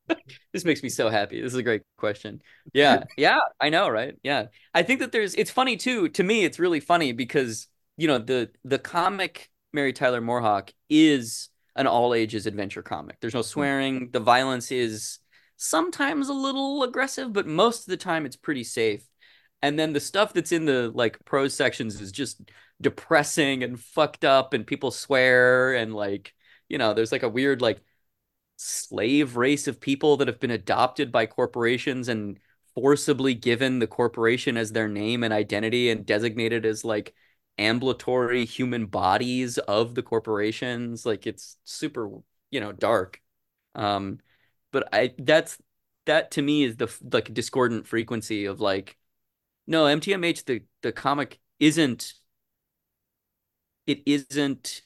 [0.54, 1.42] this makes me so happy.
[1.42, 2.42] This is a great question.
[2.74, 4.16] Yeah, yeah, I know, right?
[4.24, 5.36] Yeah, I think that there's.
[5.36, 6.10] It's funny too.
[6.10, 7.68] To me, it's really funny because
[7.98, 13.18] you know the the comic Mary Tyler MooreHawk is an all ages adventure comic.
[13.20, 13.48] There's no hmm.
[13.48, 14.10] swearing.
[14.12, 15.20] The violence is
[15.58, 19.04] sometimes a little aggressive, but most of the time it's pretty safe.
[19.62, 22.42] And then the stuff that's in the like prose sections is just
[22.82, 26.34] depressing and fucked up, and people swear and like
[26.70, 27.82] you know, there's like a weird like
[28.64, 32.40] slave race of people that have been adopted by corporations and
[32.76, 37.14] forcibly given the corporation as their name and identity and designated as like
[37.58, 41.06] ambulatory human bodies of the corporations.
[41.06, 42.10] Like it's super
[42.52, 43.22] you know dark.
[43.76, 44.20] Um
[44.72, 45.58] but I that's
[46.06, 48.98] that to me is the like discordant frequency of like
[49.68, 52.14] no MTMH the the comic isn't
[53.88, 54.82] it isn't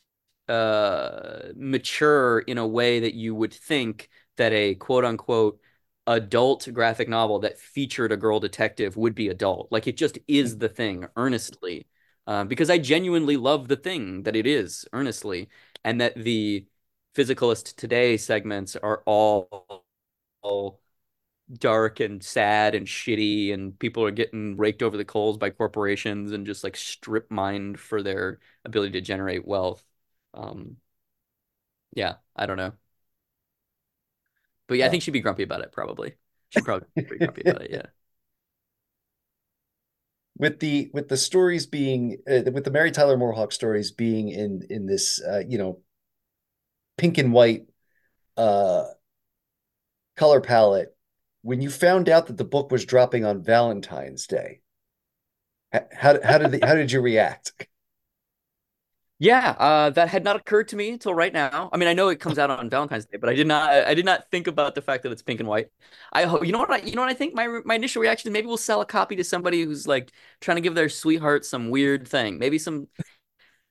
[0.50, 5.60] uh mature in a way that you would think that a quote unquote
[6.08, 9.68] adult graphic novel that featured a girl detective would be adult.
[9.72, 11.88] Like it just is the thing earnestly.
[12.26, 15.50] Uh, because I genuinely love the thing that it is earnestly
[15.84, 16.66] and that the
[17.16, 19.86] physicalist today segments are all,
[20.41, 20.82] all
[21.54, 26.32] dark and sad and shitty and people are getting raked over the coals by corporations
[26.34, 29.84] and just like strip mined for their ability to generate wealth
[30.38, 30.78] um
[31.94, 32.72] yeah i don't know
[34.68, 36.14] but yeah, i think she'd be grumpy about it probably
[36.50, 37.86] she'd probably be grumpy about it yeah
[40.38, 44.62] with the with the stories being uh, with the mary tyler moorehawk stories being in
[44.70, 45.82] in this uh, you know
[46.98, 47.66] pink and white
[48.38, 48.86] uh,
[50.16, 50.96] color palette
[51.42, 54.60] when you found out that the book was dropping on Valentine's Day.
[55.72, 57.68] How how did the, how did you react?
[59.20, 61.72] Yeah, uh, that had not occurred to me until right now.
[61.74, 63.95] I mean, I know it comes out on Valentine's Day, but I did not I
[63.95, 65.70] did not think about the fact that it's pink and white.
[66.13, 68.32] I hope you know what I you know what I think my my initial reaction
[68.32, 71.70] maybe we'll sell a copy to somebody who's like trying to give their sweetheart some
[71.72, 72.38] weird thing.
[72.38, 72.88] Maybe some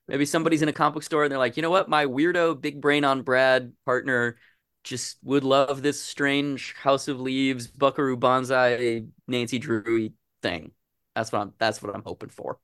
[0.07, 2.61] Maybe somebody's in a comic book store and they're like, you know what, my weirdo
[2.61, 4.37] big brain on Brad partner
[4.83, 10.71] just would love this strange House of Leaves, Buckaroo Banzai, Nancy Drew thing.
[11.15, 12.59] That's what I'm that's what I'm hoping for.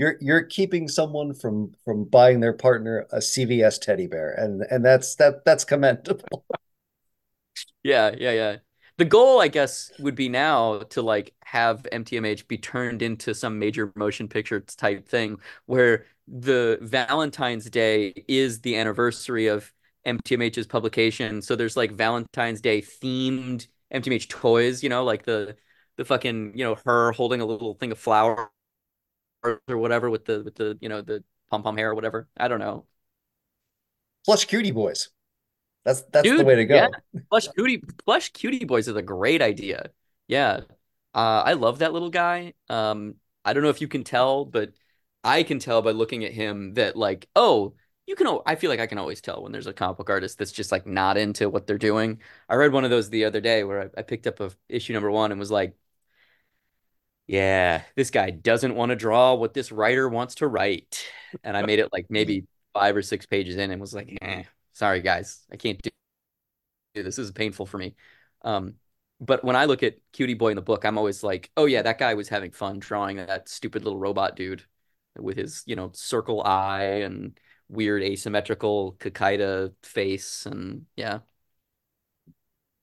[0.00, 4.82] You're you're keeping someone from from buying their partner a CVS teddy bear, and and
[4.82, 6.46] that's that that's commendable.
[7.82, 8.56] yeah, yeah, yeah
[8.96, 13.58] the goal, I guess, would be now to like have MTMH be turned into some
[13.58, 19.70] major motion picture type thing where the Valentine's Day is the anniversary of
[20.06, 21.42] MTMH's publication.
[21.42, 25.56] So there's like Valentine's Day themed MTMH toys, you know, like the
[25.96, 28.50] the fucking, you know, her holding a little thing of flour
[29.42, 32.28] or whatever with the with the, you know, the pom pom hair or whatever.
[32.36, 32.86] I don't know.
[34.24, 35.10] Plush cutie boys.
[35.84, 36.74] That's that's Dude, the way to go.
[36.74, 36.88] Yeah.
[37.30, 39.90] Plush cutie plush cutie boys is a great idea.
[40.28, 40.60] Yeah.
[41.14, 42.54] Uh, I love that little guy.
[42.68, 44.72] Um, I don't know if you can tell, but
[45.24, 47.74] I can tell by looking at him that like, oh,
[48.06, 48.38] you can.
[48.46, 50.72] I feel like I can always tell when there's a comic book artist that's just
[50.72, 52.20] like not into what they're doing.
[52.48, 54.92] I read one of those the other day where I, I picked up a issue
[54.92, 55.74] number one and was like,
[57.30, 61.06] yeah, this guy doesn't want to draw what this writer wants to write.
[61.44, 64.42] And I made it like maybe five or six pages in and was like, eh,
[64.72, 65.90] sorry guys, I can't do
[66.94, 67.04] this.
[67.04, 67.94] This is painful for me.
[68.42, 68.74] Um,
[69.20, 71.82] but when I look at Cutie Boy in the book, I'm always like, oh yeah,
[71.82, 74.64] that guy was having fun drawing that stupid little robot dude
[75.16, 80.46] with his, you know, circle eye and weird asymmetrical Kikaider face.
[80.46, 81.20] And yeah,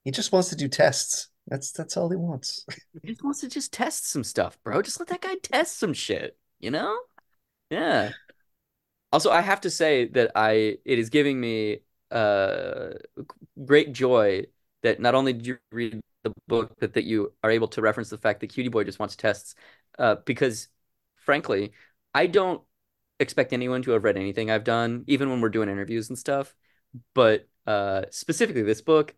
[0.03, 1.27] He just wants to do tests.
[1.47, 2.65] That's that's all he wants.
[3.01, 4.81] he just wants to just test some stuff, bro.
[4.81, 6.97] Just let that guy test some shit, you know?
[7.69, 8.11] Yeah.
[9.11, 11.79] Also, I have to say that I it is giving me
[12.11, 12.89] uh
[13.65, 14.45] great joy
[14.83, 18.09] that not only did you read the book, but that you are able to reference
[18.09, 19.55] the fact that Cutie Boy just wants tests.
[19.97, 20.67] Uh, because
[21.15, 21.71] frankly,
[22.13, 22.61] I don't
[23.19, 26.55] expect anyone to have read anything I've done, even when we're doing interviews and stuff.
[27.13, 29.15] But uh, specifically this book,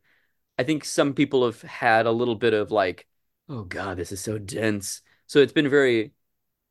[0.60, 3.08] I think some people have had a little bit of like,
[3.48, 5.02] oh God, this is so dense.
[5.26, 6.12] So it's been very,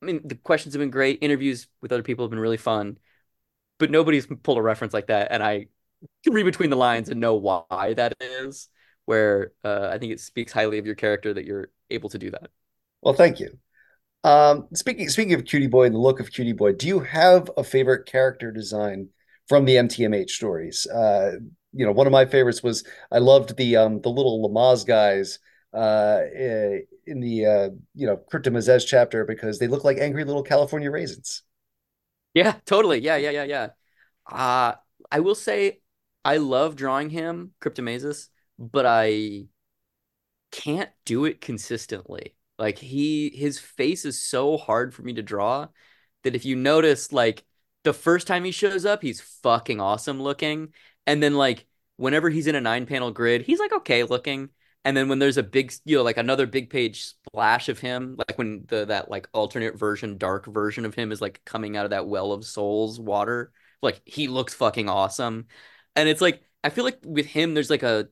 [0.03, 1.21] I mean, the questions have been great.
[1.23, 2.99] Interviews with other people have been really fun,
[3.79, 5.29] but nobody's pulled a reference like that.
[5.31, 5.69] And I
[6.23, 8.69] can read between the lines and know why that is,
[9.07, 12.31] where uh, I think it speaks highly of your character that you're able to do
[12.33, 12.51] that.
[13.01, 13.59] Well, thank you.
[14.23, 17.51] Um, speaking speaking of Cutie Boy and the look of Cutie Boy, do you have
[17.57, 19.09] a favorite character design
[19.49, 20.87] from the MTMH stories?
[20.87, 21.37] Uh,
[21.73, 25.39] you know, one of my favorites was I loved the um the little Lamaze guys
[25.75, 30.43] uh eh, in the uh you know Cryptomazes chapter because they look like angry little
[30.43, 31.43] California raisins.
[32.35, 33.01] Yeah, totally.
[33.01, 33.69] Yeah, yeah, yeah, yeah.
[34.31, 34.75] Uh,
[35.11, 35.81] I will say
[36.25, 39.47] I love drawing him, Cryptomazis, but I
[40.51, 42.35] can't do it consistently.
[42.59, 45.69] Like he his face is so hard for me to draw
[46.25, 47.45] that if you notice like
[47.85, 50.73] the first time he shows up, he's fucking awesome looking.
[51.09, 54.51] And then like whenever he's in a nine panel grid, he's like okay looking.
[54.85, 58.15] And then when there's a big, you know, like another big page splash of him,
[58.17, 61.85] like when the that like alternate version, dark version of him is like coming out
[61.87, 63.53] of that well of souls water,
[63.83, 65.47] like he looks fucking awesome.
[65.97, 68.09] And it's like I feel like with him, there's like a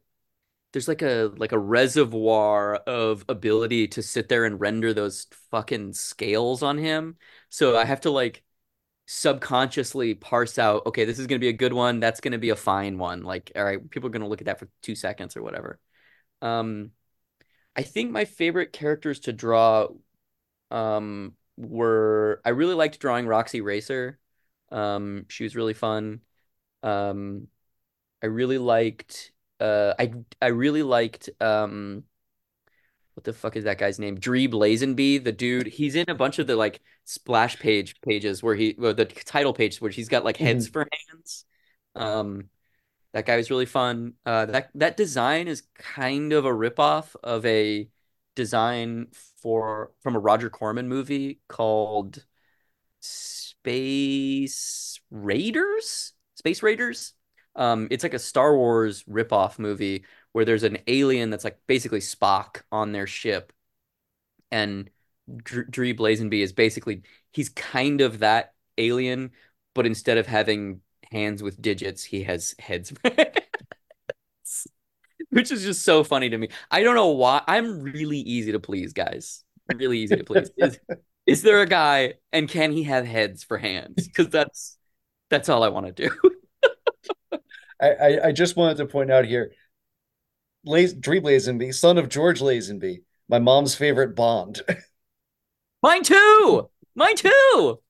[0.72, 5.92] there's like a like a reservoir of ability to sit there and render those fucking
[5.94, 7.16] scales on him.
[7.50, 8.44] So I have to like
[9.06, 12.56] subconsciously parse out, okay, this is gonna be a good one, that's gonna be a
[12.56, 13.22] fine one.
[13.22, 15.78] Like, all right, people are gonna look at that for two seconds or whatever.
[16.42, 16.92] Um,
[17.76, 19.88] I think my favorite characters to draw
[20.70, 24.18] um were I really liked drawing Roxy Racer.
[24.72, 26.20] Um, she was really fun.
[26.82, 27.48] Um,
[28.22, 32.04] I really liked uh I I really liked um
[33.16, 34.16] what the fuck is that guy's name?
[34.20, 35.68] Dre Lazenby, the dude.
[35.68, 39.54] He's in a bunch of the like splash page pages where he well, the title
[39.54, 40.72] page where he's got like heads Mhm.
[40.72, 41.44] for hands.
[41.94, 42.50] Um
[43.14, 44.14] that guy was really fun.
[44.26, 47.88] Uh that that design is kind of a ripoff of a
[48.34, 49.08] design
[49.40, 52.22] for from a Roger Corman movie called
[53.00, 56.12] Space Raiders?
[56.34, 57.12] Space Raiders?
[57.54, 60.04] Um, it's like a Star Wars ripoff movie
[60.36, 63.54] where there's an alien that's like basically Spock on their ship,
[64.50, 64.90] and
[65.34, 69.30] Dr Dree Blazenby is basically he's kind of that alien,
[69.74, 72.92] but instead of having hands with digits, he has heads,
[75.30, 76.50] which is just so funny to me.
[76.70, 77.40] I don't know why.
[77.46, 79.42] I'm really easy to please, guys.
[79.74, 80.50] Really easy to please.
[80.58, 80.78] Is,
[81.24, 84.06] is there a guy, and can he have heads for hands?
[84.06, 84.76] Because that's
[85.30, 86.10] that's all I want to do.
[87.80, 89.52] I, I I just wanted to point out here,
[90.66, 94.60] Laz Dre Lazenby, son of George Lazenby, my mom's favorite Bond.
[95.82, 96.70] Mine too.
[96.94, 97.80] Mine too.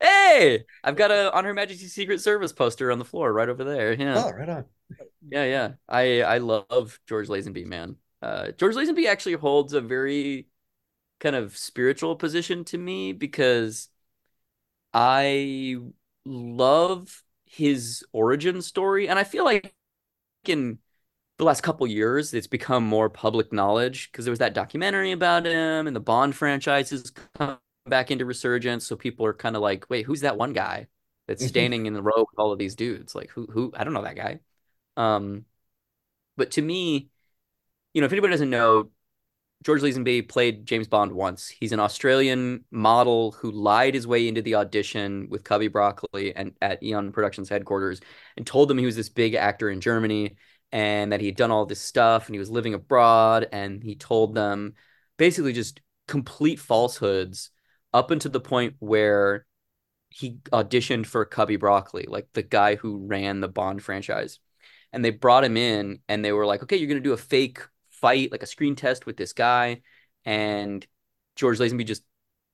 [0.00, 3.64] Hey, I've got a On Her Majesty's Secret Service poster on the floor right over
[3.64, 3.92] there.
[3.94, 4.64] Yeah, Oh, right on.
[5.30, 5.72] yeah, yeah.
[5.88, 7.96] I I love George Lazenby, man.
[8.20, 10.48] Uh, George Lazenby actually holds a very
[11.20, 13.88] kind of spiritual position to me because
[14.92, 15.76] I
[16.24, 19.74] love his origin story, and I feel like
[20.46, 20.78] in
[21.38, 25.46] the last couple years it's become more public knowledge because there was that documentary about
[25.46, 28.86] him, and the Bond franchise has come back into resurgence.
[28.86, 30.88] So people are kind of like, "Wait, who's that one guy
[31.26, 33.14] that's standing in the row with all of these dudes?
[33.14, 33.46] Like, who?
[33.46, 33.72] Who?
[33.76, 34.40] I don't know that guy."
[34.96, 35.46] Um,
[36.36, 37.08] but to me,
[37.94, 38.90] you know, if anybody doesn't know,
[39.62, 41.48] George Lazenby played James Bond once.
[41.48, 46.52] He's an Australian model who lied his way into the audition with Cubby Broccoli and
[46.60, 48.00] at Eon Productions headquarters
[48.36, 50.36] and told them he was this big actor in Germany
[50.72, 53.94] and that he had done all this stuff and he was living abroad and he
[53.94, 54.74] told them
[55.18, 57.50] basically just complete falsehoods
[57.92, 59.46] up until the point where
[60.08, 64.38] he auditioned for Cubby Broccoli, like the guy who ran the Bond franchise.
[64.92, 67.18] And they brought him in and they were like, okay, you're going to do a
[67.18, 67.60] fake
[67.90, 69.82] fight, like a screen test with this guy.
[70.24, 70.86] And
[71.36, 72.02] George Lazenby just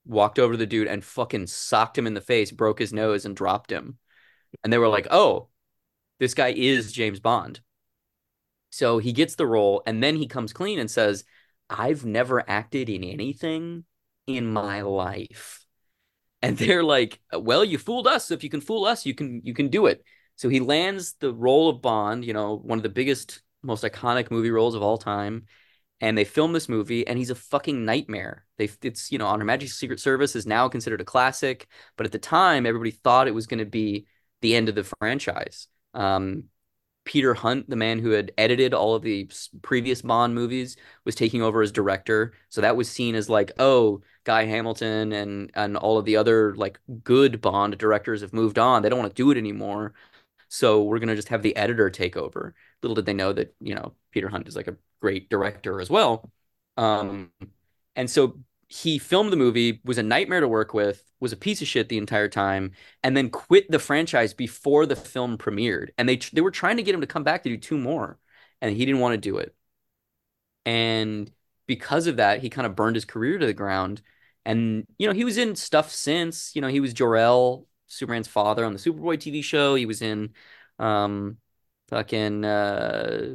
[0.06, 3.24] walked over to the dude and fucking socked him in the face, broke his nose,
[3.24, 3.98] and dropped him.
[4.62, 5.48] And they were like, "Oh,
[6.18, 7.60] this guy is James Bond."
[8.70, 11.24] So he gets the role, and then he comes clean and says,
[11.70, 13.84] "I've never acted in anything
[14.26, 15.64] in my life."
[16.42, 18.30] And they're like, "Well, you fooled us.
[18.30, 20.04] If you can fool us, you can you can do it."
[20.36, 24.30] So he lands the role of Bond, you know, one of the biggest, most iconic
[24.30, 25.46] movie roles of all time
[26.00, 29.40] and they film this movie and he's a fucking nightmare they it's you know on
[29.40, 31.66] her majesty's secret service is now considered a classic
[31.96, 34.06] but at the time everybody thought it was going to be
[34.40, 36.44] the end of the franchise um,
[37.08, 39.28] peter hunt the man who had edited all of the
[39.62, 42.34] previous bond movies was taking over as director.
[42.50, 46.54] So that was seen as like oh guy hamilton and and all of the other
[46.54, 48.82] like good bond directors have moved on.
[48.82, 49.94] They don't want to do it anymore.
[50.48, 52.54] So we're to just have the editor take over.
[52.82, 55.88] Little did they know that you know peter hunt is like a great director as
[55.88, 56.30] well.
[56.76, 57.32] Um,
[57.96, 58.38] and so
[58.68, 61.88] he filmed the movie, was a nightmare to work with, was a piece of shit
[61.88, 65.90] the entire time, and then quit the franchise before the film premiered.
[65.98, 68.18] And they they were trying to get him to come back to do two more,
[68.60, 69.54] and he didn't want to do it.
[70.66, 71.30] And
[71.66, 74.02] because of that, he kind of burned his career to the ground.
[74.44, 76.54] And you know, he was in stuff since.
[76.54, 79.74] You know, he was Jor-El, Superman's father on the Superboy TV show.
[79.74, 80.34] He was in
[80.78, 81.38] um,
[81.88, 83.34] fucking uh,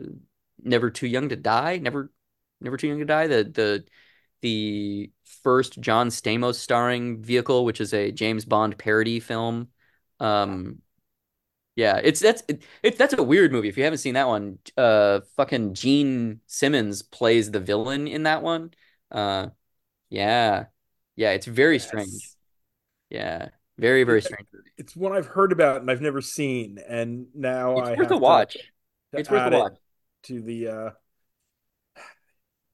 [0.62, 2.12] Never Too Young to Die, Never
[2.62, 3.86] Never Too Young to Die, the the
[4.42, 9.70] the first John Stamos starring vehicle, which is a James Bond parody film.
[10.20, 10.82] Um,
[11.76, 13.68] yeah, it's that's it, it, that's a weird movie.
[13.68, 18.44] If you haven't seen that one, uh, fucking Gene Simmons plays the villain in that
[18.44, 18.72] one.
[19.12, 19.48] Uh,
[20.10, 20.66] yeah,
[21.16, 21.88] yeah, it's very yes.
[21.88, 22.30] strange.
[23.10, 24.70] Yeah, very very strange movie.
[24.78, 28.18] It's one I've heard about and I've never seen, and now it's I worth a
[28.18, 28.58] watch.
[29.12, 29.78] it's worth a watch
[30.24, 30.90] to the uh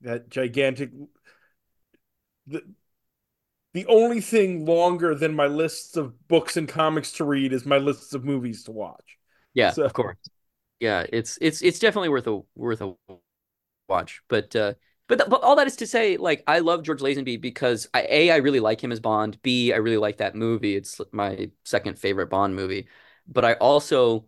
[0.02, 0.92] that gigantic
[2.50, 2.64] the
[3.74, 7.78] the only thing longer than my lists of books and comics to read is my
[7.78, 9.18] lists of movies to watch.
[9.54, 9.84] Yeah, so.
[9.84, 10.18] of course.
[10.80, 12.96] Yeah, it's it's it's definitely worth a worth a
[13.88, 14.22] watch.
[14.28, 14.74] But uh
[15.08, 18.06] but, th- but all that is to say, like I love George Lazenby because I,
[18.10, 19.42] a I really like him as Bond.
[19.42, 20.76] B I really like that movie.
[20.76, 22.88] It's my second favorite Bond movie.
[23.28, 24.26] But I also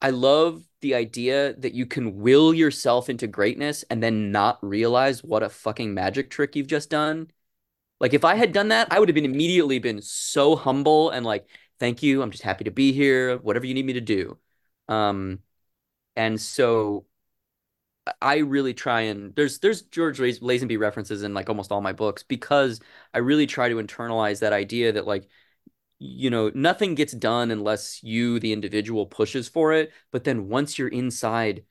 [0.00, 5.24] I love the idea that you can will yourself into greatness and then not realize
[5.24, 7.28] what a fucking magic trick you've just done.
[7.98, 11.26] Like if I had done that, I would have been immediately been so humble and
[11.26, 11.48] like,
[11.80, 14.38] thank you, I'm just happy to be here, whatever you need me to do.
[14.88, 15.40] Um,
[16.14, 17.06] and so
[18.22, 22.22] I really try and there's there's George Lazenby references in like almost all my books
[22.22, 22.80] because
[23.12, 25.28] I really try to internalize that idea that like
[25.98, 29.92] you know, nothing gets done unless you, the individual, pushes for it.
[30.12, 31.64] But then once you're inside,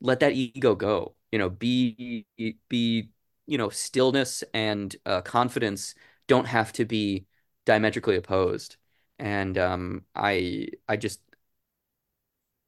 [0.00, 1.16] let that ego go.
[1.32, 2.26] You know, be
[2.68, 3.10] be
[3.46, 5.94] you know, stillness and uh, confidence
[6.28, 7.26] don't have to be
[7.66, 8.76] diametrically opposed.
[9.18, 11.20] And um, I I just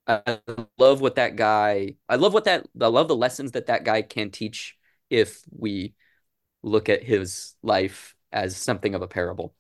[0.06, 0.40] I
[0.78, 1.96] love what that guy.
[2.08, 2.66] I love what that.
[2.80, 4.76] I love the lessons that that guy can teach
[5.10, 5.94] if we
[6.62, 9.54] look at his life as something of a parable.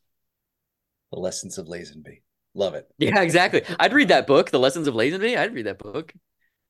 [1.14, 2.22] The Lessons of Lazenby.
[2.54, 2.88] Love it.
[2.98, 3.62] Yeah, exactly.
[3.78, 5.36] I'd read that book, The Lessons of Lazenby.
[5.36, 6.12] I'd read that book.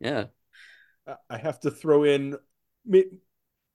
[0.00, 0.26] Yeah.
[1.28, 2.36] I have to throw in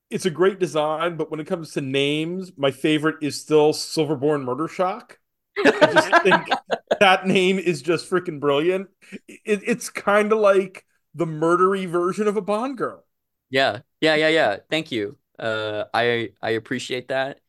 [0.10, 4.44] it's a great design, but when it comes to names, my favorite is still Silverborn
[4.44, 5.20] Murder Shock.
[5.58, 6.48] I just think
[7.00, 8.90] that name is just freaking brilliant.
[9.28, 13.06] It, it's kind of like the murdery version of a Bond girl.
[13.50, 14.58] Yeah, yeah, yeah, yeah.
[14.70, 15.18] Thank you.
[15.38, 17.40] Uh, I I appreciate that.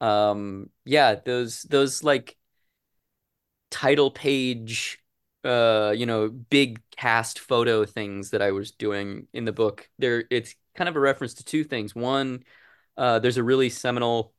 [0.00, 2.36] Um, yeah, those those like
[3.70, 4.98] title page
[5.44, 10.24] uh you know big cast photo things that I was doing in the book there
[10.30, 12.44] it's kind of a reference to two things one
[12.96, 14.32] uh there's a really seminal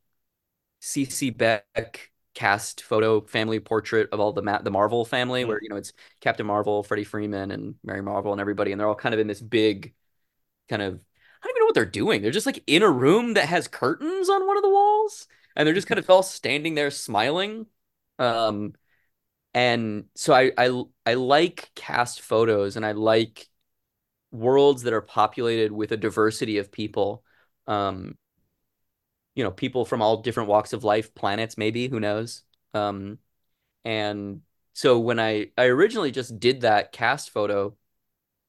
[0.81, 5.49] CC Beck cast photo family portrait of all the Ma- the Marvel family mm-hmm.
[5.49, 8.87] where you know it's Captain Marvel, Freddie Freeman and Mary Marvel and everybody and they're
[8.87, 9.95] all kind of in this big
[10.69, 12.21] kind of I don't even know what they're doing.
[12.21, 15.65] They're just like in a room that has curtains on one of the walls and
[15.65, 17.65] they're just kind of all standing there smiling.
[18.19, 18.73] Um
[19.57, 23.47] and so I, I I like cast photos and I like
[24.31, 27.23] worlds that are populated with a diversity of people.
[27.67, 28.17] Um,
[29.35, 32.43] you know, people from all different walks of life, planets, maybe, who knows?
[32.73, 33.19] Um,
[33.85, 34.41] and
[34.73, 37.75] so when I I originally just did that cast photo,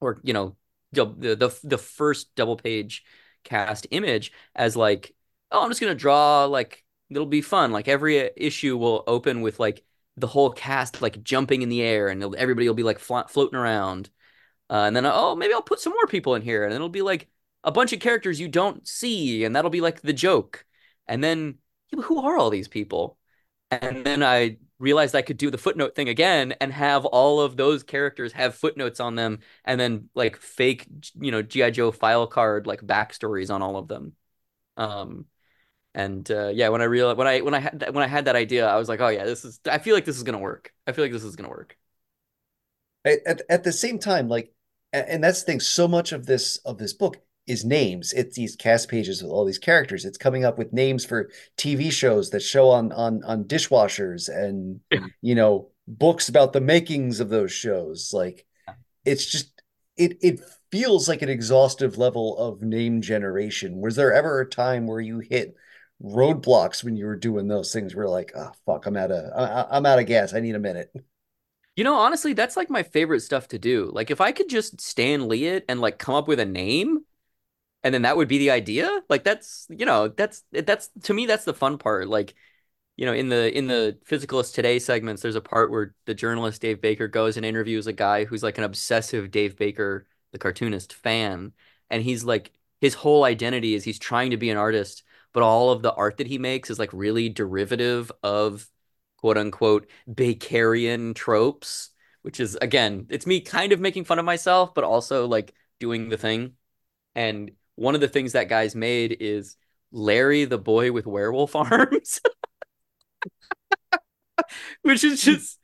[0.01, 0.57] or you know,
[0.93, 3.05] the the the first double page
[3.45, 5.15] cast image as like,
[5.53, 7.73] oh, I'm just gonna draw like it'll be fun.
[7.73, 9.85] Like every issue will open with like
[10.21, 13.59] the whole cast like jumping in the air and everybody will be like flo- floating
[13.59, 14.11] around.
[14.71, 17.03] Uh, and then oh maybe I'll put some more people in here and it'll be
[17.03, 17.29] like
[17.65, 20.65] a bunch of characters you don't see and that'll be like the joke.
[21.07, 21.59] And then,
[21.91, 23.19] yeah, who are all these people?
[23.71, 27.57] And then I realized I could do the footnote thing again and have all of
[27.57, 30.87] those characters have footnotes on them and then like fake,
[31.21, 31.71] you know, G.I.
[31.71, 34.13] Joe file card like backstories on all of them.
[34.77, 35.27] Um,
[35.99, 38.37] and uh, yeah, when I realized when I when I had when I had that
[38.37, 39.59] idea, I was like, oh yeah, this is.
[39.69, 40.73] I feel like this is gonna work.
[40.87, 41.77] I feel like this is gonna work.
[43.05, 44.53] At, at the same time, like,
[44.93, 45.61] and that's the thing.
[45.61, 47.17] So much of this of this book
[47.49, 48.13] is names.
[48.13, 50.05] It's these cast pages with all these characters.
[50.05, 54.79] It's coming up with names for TV shows that show on on on dishwashers and
[55.21, 58.13] you know books about the makings of those shows.
[58.13, 58.47] Like
[59.05, 59.51] it's just
[59.97, 60.41] it it
[60.71, 63.81] feels like an exhaustive level of name generation.
[63.81, 65.57] Was there ever a time where you hit
[66.03, 67.95] roadblocks when you were doing those things?
[67.95, 70.35] Where like, oh fuck, I'm out of I, I'm out of gas.
[70.35, 70.93] I need a minute.
[71.77, 73.91] You know, honestly, that's like my favorite stuff to do.
[73.93, 77.05] Like if I could just Stan Lee it and like come up with a name
[77.83, 81.27] and then that would be the idea like that's you know that's that's to me
[81.27, 82.35] that's the fun part like
[82.97, 86.61] you know in the in the physicalist today segments there's a part where the journalist
[86.61, 90.93] dave baker goes and interviews a guy who's like an obsessive dave baker the cartoonist
[90.93, 91.53] fan
[91.91, 95.03] and he's like his whole identity is he's trying to be an artist
[95.39, 98.69] but all of the art that he makes is like really derivative of
[99.19, 101.91] quote unquote bakerian tropes
[102.23, 106.09] which is again it's me kind of making fun of myself but also like doing
[106.09, 106.55] the thing
[107.15, 109.57] and one of the things that guy's made is
[109.93, 112.21] Larry the boy with werewolf arms.
[114.83, 115.59] Which is just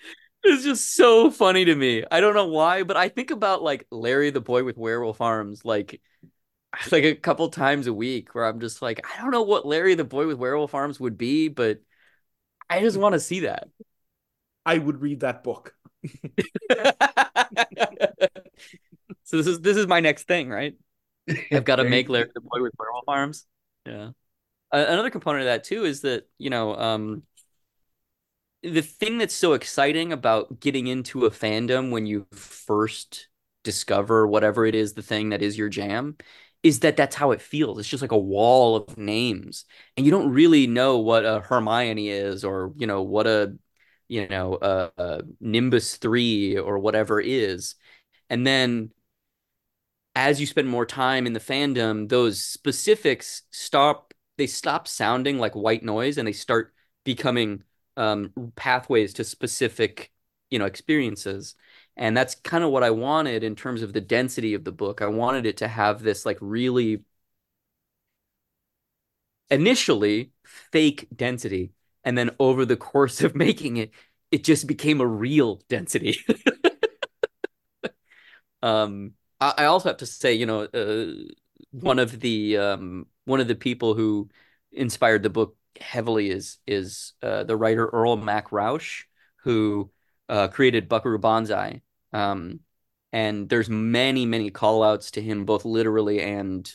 [0.45, 2.05] is just so funny to me.
[2.11, 5.65] I don't know why, but I think about like Larry the boy with werewolf arms
[5.65, 6.01] like
[6.93, 9.95] like a couple times a week where I'm just like I don't know what Larry
[9.95, 11.81] the boy with werewolf arms would be, but
[12.69, 13.69] I just want to see that.
[14.67, 15.75] I would read that book.
[19.25, 20.75] so this is this is my next thing, right?
[21.53, 23.47] I've got to make Larry the boy with werewolf arms.
[23.87, 24.11] Yeah.
[24.73, 27.23] Uh, another component of that too is that you know um,
[28.63, 33.29] the thing that's so exciting about getting into a fandom when you first
[33.63, 36.17] discover whatever it is the thing that is your jam
[36.65, 37.79] is that that's how it feels.
[37.79, 42.11] It's just like a wall of names, and you don't really know what a Hermione
[42.11, 43.57] is, or you know what a
[44.09, 47.77] you know a, a Nimbus three or whatever is,
[48.31, 48.93] and then
[50.15, 54.15] as you spend more time in the fandom, those specifics stop.
[54.37, 57.63] They stop sounding like white noise, and they start becoming
[57.97, 60.11] um, pathways to specific,
[60.51, 61.55] you know, experiences.
[61.97, 65.01] And that's kind of what I wanted in terms of the density of the book.
[65.01, 67.03] I wanted it to have this like really
[69.51, 71.73] initially fake density,
[72.03, 73.91] and then over the course of making it,
[74.31, 76.19] it just became a real density.
[78.63, 81.13] um I also have to say, you know, uh,
[81.73, 84.31] one of the um, one of the people who
[84.73, 89.05] inspired the book heavily is is uh, the writer Earl Mac Rauch,
[89.43, 89.91] who
[90.31, 91.83] uh, created Buckaroo Banzai.
[92.15, 92.61] Um,
[93.13, 96.73] and there's many many call outs to him, both literally and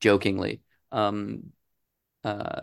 [0.00, 0.62] jokingly.
[0.92, 1.52] Um,
[2.24, 2.62] uh,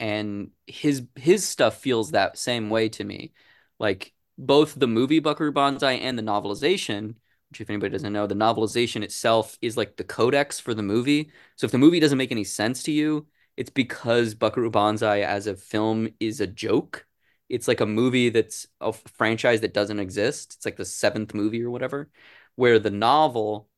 [0.00, 3.32] and his his stuff feels that same way to me,
[3.78, 7.16] like both the movie Buckaroo Banzai and the novelization
[7.50, 11.30] which if anybody doesn't know, the novelization itself is like the codex for the movie.
[11.56, 15.46] So if the movie doesn't make any sense to you, it's because Buckaroo Banzai as
[15.46, 17.06] a film is a joke.
[17.48, 20.54] It's like a movie that's a franchise that doesn't exist.
[20.56, 22.10] It's like the seventh movie or whatever,
[22.56, 23.68] where the novel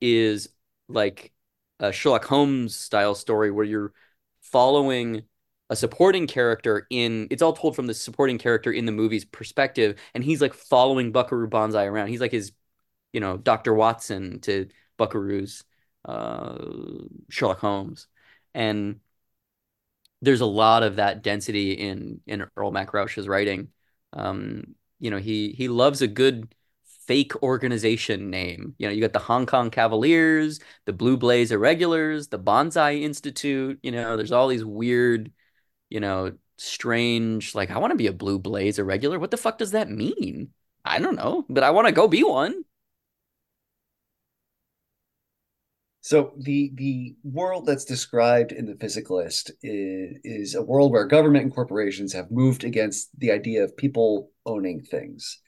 [0.00, 0.48] is
[0.88, 1.32] like
[1.80, 3.92] a Sherlock Holmes style story where you're
[4.42, 5.24] following
[5.70, 9.98] a supporting character in it's all told from the supporting character in the movie's perspective
[10.14, 12.08] and he's like following Buckaroo Banzai around.
[12.08, 12.52] He's like his
[13.12, 13.74] you know Dr.
[13.74, 15.64] Watson to Buckaroo's
[16.04, 16.58] uh,
[17.28, 18.06] Sherlock Holmes,
[18.54, 19.00] and
[20.22, 23.68] there's a lot of that density in in Earl Mac Rauch's writing.
[24.12, 26.54] Um, you know, he he loves a good
[27.06, 28.74] fake organization name.
[28.78, 33.78] You know, you got the Hong Kong Cavaliers, the Blue Blaze Irregulars, the Banzai Institute.
[33.82, 35.32] You know, there's all these weird,
[35.88, 37.54] you know, strange.
[37.54, 39.18] Like, I want to be a Blue Blaze Irregular.
[39.18, 40.52] What the fuck does that mean?
[40.84, 42.64] I don't know, but I want to go be one.
[46.08, 51.44] So the the world that's described in the physicalist is, is a world where government
[51.44, 55.38] and corporations have moved against the idea of people owning things.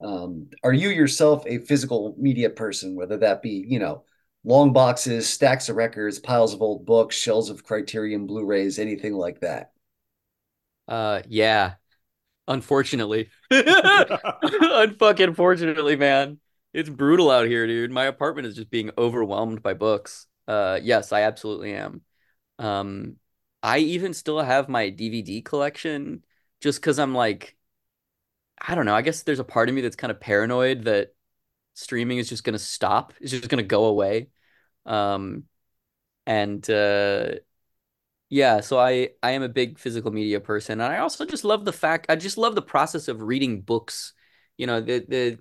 [0.00, 4.04] Um, are you yourself a physical media person, whether that be, you know,
[4.44, 9.40] long boxes, stacks of records, piles of old books, shelves of Criterion Blu-rays, anything like
[9.40, 9.72] that?
[10.86, 11.74] Uh, yeah.
[12.46, 16.38] Unfortunately, unfucking fortunately, man.
[16.74, 17.92] It's brutal out here, dude.
[17.92, 20.26] My apartment is just being overwhelmed by books.
[20.48, 22.02] Uh, yes, I absolutely am.
[22.58, 23.16] Um,
[23.62, 26.24] I even still have my DVD collection
[26.60, 27.56] just because I'm like,
[28.60, 28.94] I don't know.
[28.94, 31.14] I guess there's a part of me that's kind of paranoid that
[31.74, 33.14] streaming is just going to stop.
[33.20, 34.28] It's just going to go away.
[34.86, 35.44] Um,
[36.26, 37.32] and uh,
[38.28, 41.64] yeah, so I I am a big physical media person, and I also just love
[41.64, 44.14] the fact I just love the process of reading books.
[44.56, 45.38] You know, the the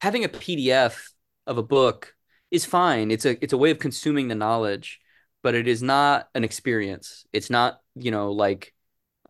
[0.00, 1.12] having a PDF
[1.46, 2.14] of a book
[2.50, 3.10] is fine.
[3.10, 5.00] It's a it's a way of consuming the knowledge,
[5.42, 7.26] but it is not an experience.
[7.32, 8.74] It's not, you know, like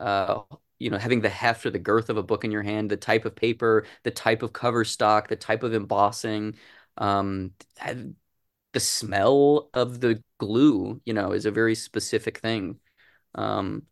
[0.00, 0.42] uh
[0.78, 2.96] you know, having the heft or the girth of a book in your hand, the
[2.96, 6.56] type of paper, the type of cover stock, the type of embossing,
[6.98, 7.52] um,
[8.72, 12.78] the smell of the glue, you know, is a very specific thing.
[13.34, 13.84] Um,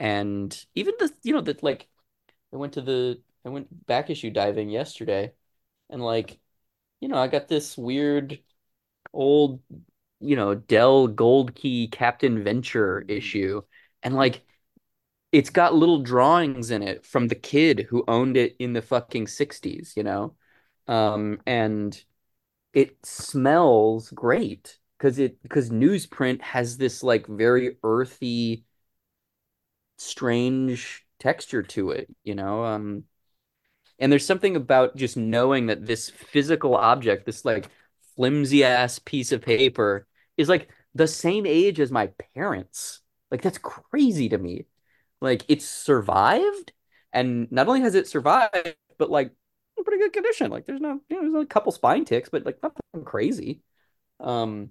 [0.00, 1.88] and even the, you know, that like
[2.52, 5.32] I went to the I went back issue diving yesterday
[5.90, 6.38] and like,
[7.00, 8.40] you know, I got this weird
[9.12, 9.62] old,
[10.20, 13.62] you know, Dell Gold Key Captain Venture issue
[14.02, 14.42] and like
[15.32, 19.26] it's got little drawings in it from the kid who owned it in the fucking
[19.26, 20.34] 60s, you know?
[20.86, 22.02] Um, and
[22.74, 28.64] it smells great because it because newsprint has this like very earthy,
[29.98, 32.64] strange texture to it, you know?
[32.64, 33.04] Um,
[33.98, 37.68] and there's something about just knowing that this physical object, this like
[38.16, 40.06] flimsy ass piece of paper,
[40.36, 43.00] is like the same age as my parents.
[43.30, 44.66] Like that's crazy to me.
[45.20, 46.72] Like it's survived,
[47.12, 49.32] and not only has it survived, but like
[49.76, 50.50] in pretty good condition.
[50.50, 53.62] Like there's no, you know, there's a couple spine ticks, but like nothing crazy.
[54.20, 54.70] Um,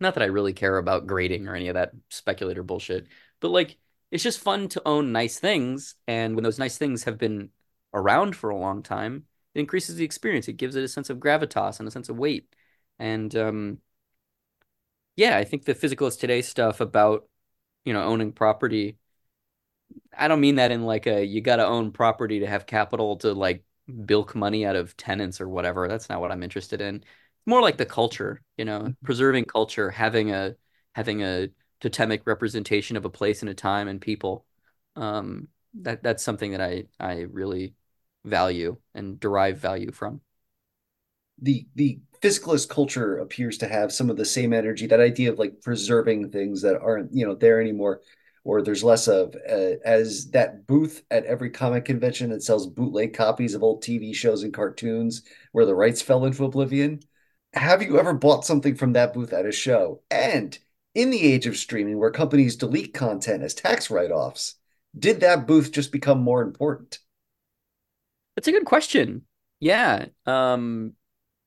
[0.00, 3.06] not that I really care about grading or any of that speculator bullshit,
[3.40, 3.76] but like
[4.10, 7.50] it's just fun to own nice things, and when those nice things have been
[7.94, 9.24] around for a long time,
[9.54, 10.48] it increases the experience.
[10.48, 12.54] It gives it a sense of gravitas and a sense of weight.
[12.98, 13.78] And um,
[15.16, 17.28] yeah, I think the physicalist today stuff about
[17.84, 18.98] you know owning property.
[20.16, 23.16] I don't mean that in like a you got to own property to have capital
[23.18, 23.64] to like
[24.04, 25.88] bilk money out of tenants or whatever.
[25.88, 27.04] That's not what I'm interested in.
[27.46, 29.04] More like the culture, you know, mm-hmm.
[29.04, 30.54] preserving culture, having a
[30.92, 31.48] having a
[31.80, 34.44] totemic representation of a place and a time and people.
[34.96, 37.74] Um, that that's something that I I really
[38.24, 40.20] value and derive value from.
[41.40, 44.86] The the physicalist culture appears to have some of the same energy.
[44.86, 48.00] That idea of like preserving things that aren't you know there anymore
[48.44, 53.12] or there's less of uh, as that booth at every comic convention that sells bootleg
[53.14, 55.22] copies of old TV shows and cartoons
[55.52, 57.00] where the rights fell into oblivion.
[57.52, 60.02] Have you ever bought something from that booth at a show?
[60.10, 60.58] And
[60.94, 64.54] in the age of streaming where companies delete content as tax write-offs,
[64.96, 66.98] did that booth just become more important?
[68.36, 69.22] That's a good question.
[69.60, 70.06] Yeah.
[70.26, 70.92] Um,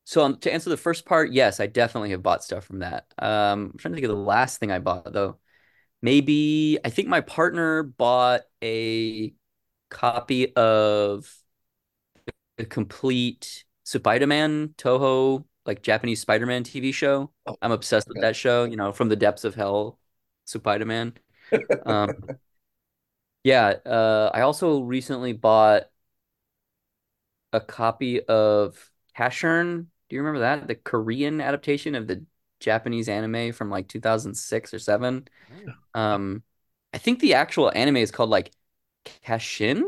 [0.04, 3.06] so um, to answer the first part, yes, I definitely have bought stuff from that.
[3.18, 5.38] Um, I'm trying to think of the last thing I bought though
[6.02, 9.34] maybe I think my partner bought a
[9.90, 11.32] copy of
[12.58, 17.32] the complete Spider-Man Toho like Japanese Spider-Man TV show.
[17.46, 18.18] Oh, I'm obsessed okay.
[18.18, 20.00] with that show, you know, from the depths of hell,
[20.46, 21.14] Spider-Man.
[21.86, 22.10] um,
[23.44, 25.84] yeah, uh, I also recently bought
[27.54, 29.88] a copy of Casshern.
[30.10, 30.68] Do you remember that?
[30.68, 32.26] The Korean adaptation of the
[32.60, 35.28] Japanese anime from like 2006 or 7.
[35.94, 36.44] Um
[36.94, 38.52] I think the actual anime is called like
[39.06, 39.84] Casshan,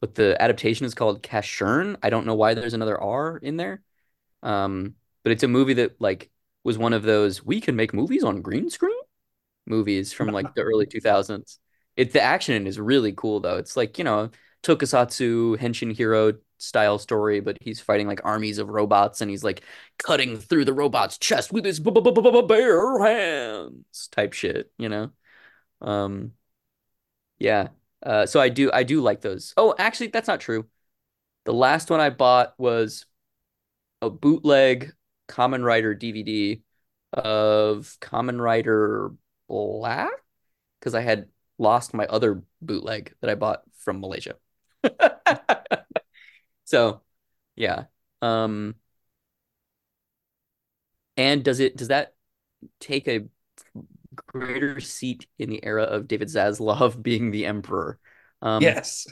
[0.00, 1.96] but the adaptation is called Casshern.
[2.02, 3.82] I don't know why there's another R in there.
[4.42, 6.30] Um but it's a movie that like
[6.64, 8.96] was one of those we can make movies on green screen
[9.66, 11.60] movies from like the early 2000s.
[11.96, 13.58] It the action is really cool though.
[13.58, 14.30] It's like, you know,
[14.62, 19.62] tokusatsu henshin hero style story, but he's fighting like armies of robots and he's like
[19.98, 25.10] cutting through the robot's chest with his bare hands type shit, you know?
[25.82, 26.32] Um,
[27.38, 27.68] yeah.
[28.02, 29.54] Uh, so I do I do like those.
[29.56, 30.66] Oh, actually, that's not true.
[31.44, 33.06] The last one I bought was
[34.02, 34.94] a bootleg
[35.28, 36.62] Kamen Rider DVD
[37.14, 39.12] of Kamen Rider
[39.48, 40.10] Black
[40.80, 41.28] because I had
[41.62, 44.36] lost my other bootleg that I bought from Malaysia.
[46.64, 47.02] So,
[47.56, 47.84] yeah.
[48.22, 48.76] Um,
[51.16, 52.14] and does it does that
[52.80, 53.26] take a
[54.14, 57.98] greater seat in the era of David Zaslav being the emperor?
[58.40, 59.06] Um, yes.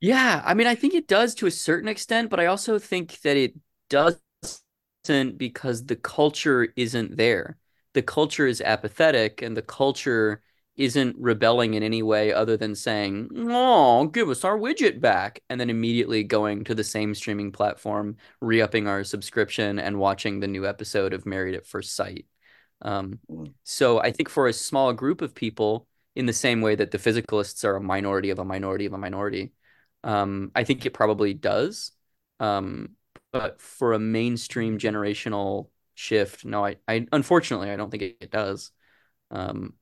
[0.00, 3.20] Yeah, I mean, I think it does to a certain extent, but I also think
[3.22, 3.54] that it
[3.88, 4.20] doesn't
[5.38, 7.56] because the culture isn't there.
[7.94, 10.42] The culture is apathetic, and the culture
[10.76, 15.60] isn't rebelling in any way other than saying, "Oh, give us our widget back," and
[15.60, 20.66] then immediately going to the same streaming platform, re-upping our subscription and watching the new
[20.66, 22.26] episode of Married at First Sight.
[22.82, 23.20] Um,
[23.64, 26.98] so I think for a small group of people, in the same way that the
[26.98, 29.52] physicalists are a minority of a minority of a minority,
[30.04, 31.92] um, I think it probably does.
[32.40, 32.90] Um,
[33.32, 38.30] but for a mainstream generational shift, no, I, I unfortunately I don't think it, it
[38.30, 38.70] does.
[39.30, 39.74] Um,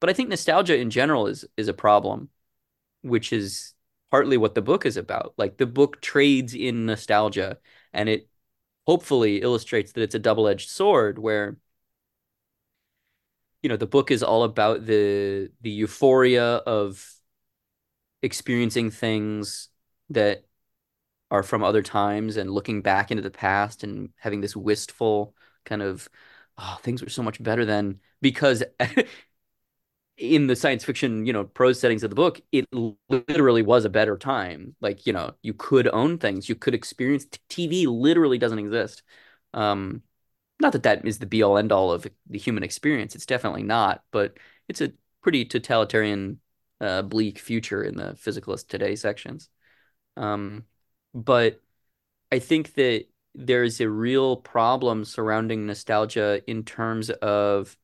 [0.00, 2.30] but I think nostalgia in general is is a problem,
[3.02, 3.74] which is
[4.10, 5.34] partly what the book is about.
[5.38, 7.58] Like the book trades in nostalgia,
[7.92, 8.28] and it
[8.86, 11.58] hopefully illustrates that it's a double-edged sword where
[13.62, 17.12] you know the book is all about the the euphoria of
[18.22, 19.68] experiencing things
[20.10, 20.44] that
[21.30, 25.82] are from other times and looking back into the past and having this wistful kind
[25.82, 26.08] of
[26.58, 28.62] oh things were so much better then because
[30.18, 32.66] in the science fiction, you know, prose settings of the book, it
[33.08, 34.74] literally was a better time.
[34.80, 39.02] Like, you know, you could own things, you could experience TV literally doesn't exist.
[39.54, 40.02] Um,
[40.60, 43.14] not that that is the be all end all of the human experience.
[43.14, 44.38] It's definitely not, but
[44.68, 46.40] it's a pretty totalitarian,
[46.80, 49.50] uh, bleak future in the physicalist today sections.
[50.16, 50.64] Um,
[51.14, 51.60] but
[52.32, 57.76] I think that there's a real problem surrounding nostalgia in terms of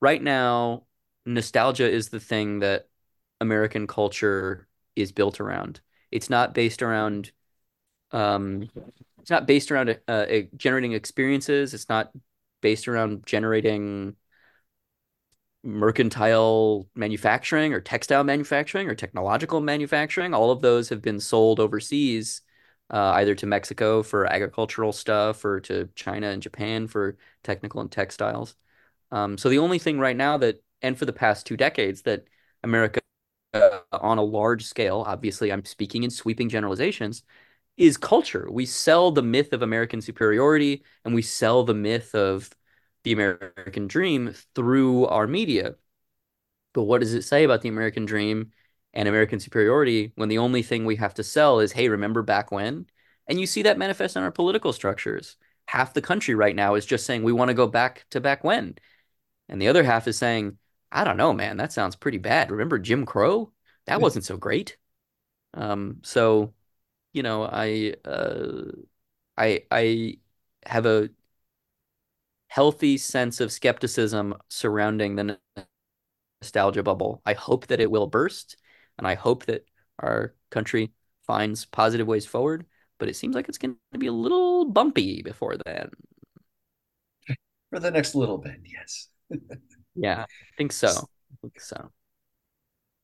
[0.00, 0.84] right now
[1.24, 2.88] nostalgia is the thing that
[3.40, 5.80] American culture is built around.
[6.10, 7.32] It's not based around
[8.12, 8.68] um,
[9.20, 10.26] it's not based around uh,
[10.56, 11.74] generating experiences.
[11.74, 12.10] It's not
[12.60, 14.16] based around generating
[15.64, 20.34] mercantile manufacturing or textile manufacturing or technological manufacturing.
[20.34, 22.42] All of those have been sold overseas,
[22.90, 27.90] uh, either to Mexico for agricultural stuff or to China and Japan for technical and
[27.90, 28.56] textiles.
[29.12, 32.26] Um, so the only thing right now that and for the past two decades that
[32.62, 33.00] America,
[33.54, 37.22] uh, on a large scale, obviously I'm speaking in sweeping generalizations,
[37.76, 38.48] is culture.
[38.50, 42.50] We sell the myth of American superiority and we sell the myth of
[43.04, 45.76] the American dream through our media.
[46.72, 48.52] But what does it say about the American dream
[48.94, 52.50] and American superiority when the only thing we have to sell is, hey, remember back
[52.50, 52.86] when?
[53.26, 55.36] And you see that manifest in our political structures.
[55.66, 58.44] Half the country right now is just saying we want to go back to back
[58.44, 58.76] when.
[59.48, 60.58] And the other half is saying,
[60.92, 61.56] I don't know, man.
[61.56, 62.50] That sounds pretty bad.
[62.50, 63.52] Remember Jim Crow?
[63.86, 64.76] That wasn't so great.
[65.54, 66.54] Um, so,
[67.12, 68.72] you know, I uh,
[69.38, 70.18] I I
[70.66, 71.10] have a
[72.48, 75.38] healthy sense of skepticism surrounding the
[76.40, 77.22] nostalgia bubble.
[77.24, 78.56] I hope that it will burst,
[78.98, 79.64] and I hope that
[79.98, 80.92] our country
[81.26, 82.66] finds positive ways forward.
[82.98, 85.90] But it seems like it's going to be a little bumpy before then.
[87.70, 89.08] For the next little bit, yes.
[89.94, 90.88] Yeah, I think so.
[90.88, 91.90] I think so.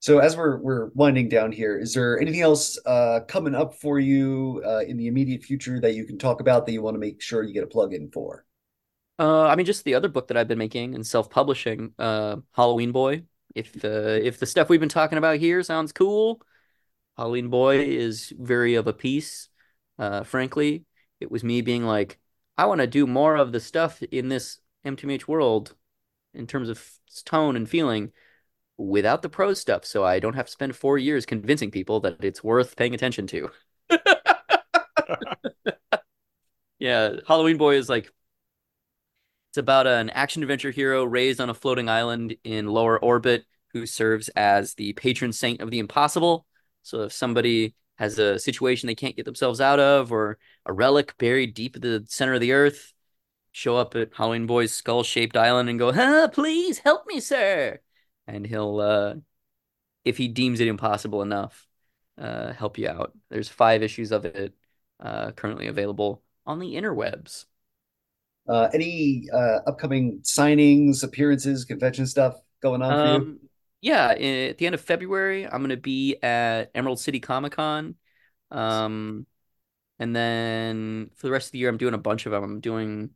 [0.00, 3.98] So as we're we're winding down here, is there anything else uh, coming up for
[3.98, 7.00] you uh, in the immediate future that you can talk about that you want to
[7.00, 8.44] make sure you get a plug in for?
[9.18, 12.92] Uh, I mean, just the other book that I've been making and self-publishing, uh, Halloween
[12.92, 13.24] Boy.
[13.54, 16.40] If uh, if the stuff we've been talking about here sounds cool,
[17.16, 19.48] Halloween Boy is very of a piece.
[19.98, 20.84] Uh, frankly,
[21.18, 22.20] it was me being like,
[22.56, 25.74] I want to do more of the stuff in this MTMH world
[26.38, 26.82] in terms of
[27.24, 28.12] tone and feeling
[28.76, 29.84] without the prose stuff.
[29.84, 33.26] So I don't have to spend four years convincing people that it's worth paying attention
[33.28, 33.50] to.
[36.78, 38.10] yeah, Halloween Boy is like
[39.50, 43.86] it's about an action adventure hero raised on a floating island in lower orbit who
[43.86, 46.46] serves as the patron saint of the impossible.
[46.82, 51.16] So if somebody has a situation they can't get themselves out of or a relic
[51.18, 52.92] buried deep in the center of the earth,
[53.58, 57.80] show up at Halloween Boy's skull shaped island and go, huh, please help me, sir.
[58.26, 59.14] And he'll, uh,
[60.04, 61.66] if he deems it impossible enough,
[62.16, 63.12] uh, help you out.
[63.30, 64.54] There's five issues of it
[65.00, 67.46] uh, currently available on the interwebs.
[68.48, 73.48] Uh, any uh, upcoming signings, appearances, convention stuff going on for um, you?
[73.80, 77.96] Yeah, at the end of February, I'm going to be at Emerald City Comic Con.
[78.50, 79.26] Um,
[79.98, 82.42] and then for the rest of the year, I'm doing a bunch of them.
[82.44, 83.10] I'm doing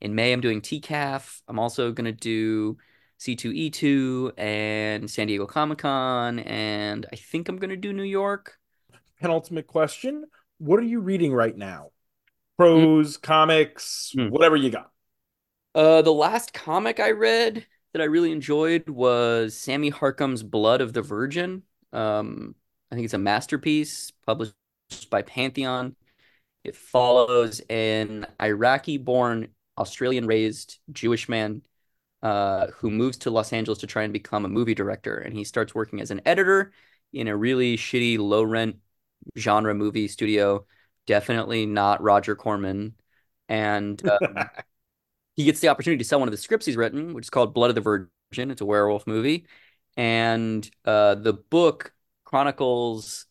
[0.00, 1.40] in May, I'm doing TCAF.
[1.48, 2.76] I'm also going to do
[3.20, 6.40] C2E2 and San Diego Comic Con.
[6.40, 8.58] And I think I'm going to do New York.
[9.20, 10.24] Penultimate question
[10.58, 11.90] What are you reading right now?
[12.58, 13.22] Prose, mm.
[13.22, 14.30] comics, mm.
[14.30, 14.90] whatever you got.
[15.74, 20.92] Uh, the last comic I read that I really enjoyed was Sammy Harkham's Blood of
[20.92, 21.62] the Virgin.
[21.92, 22.54] Um,
[22.90, 24.54] I think it's a masterpiece published
[25.10, 25.96] by Pantheon.
[26.62, 29.48] It follows an Iraqi born
[29.78, 31.62] Australian raised Jewish man
[32.22, 35.16] uh, who moves to Los Angeles to try and become a movie director.
[35.16, 36.72] And he starts working as an editor
[37.12, 38.76] in a really shitty, low rent
[39.36, 40.66] genre movie studio.
[41.06, 42.94] Definitely not Roger Corman.
[43.48, 44.48] And um,
[45.36, 47.54] he gets the opportunity to sell one of the scripts he's written, which is called
[47.54, 48.50] Blood of the Virgin.
[48.50, 49.46] It's a werewolf movie,
[49.96, 51.92] and uh, the book
[52.24, 53.26] chronicles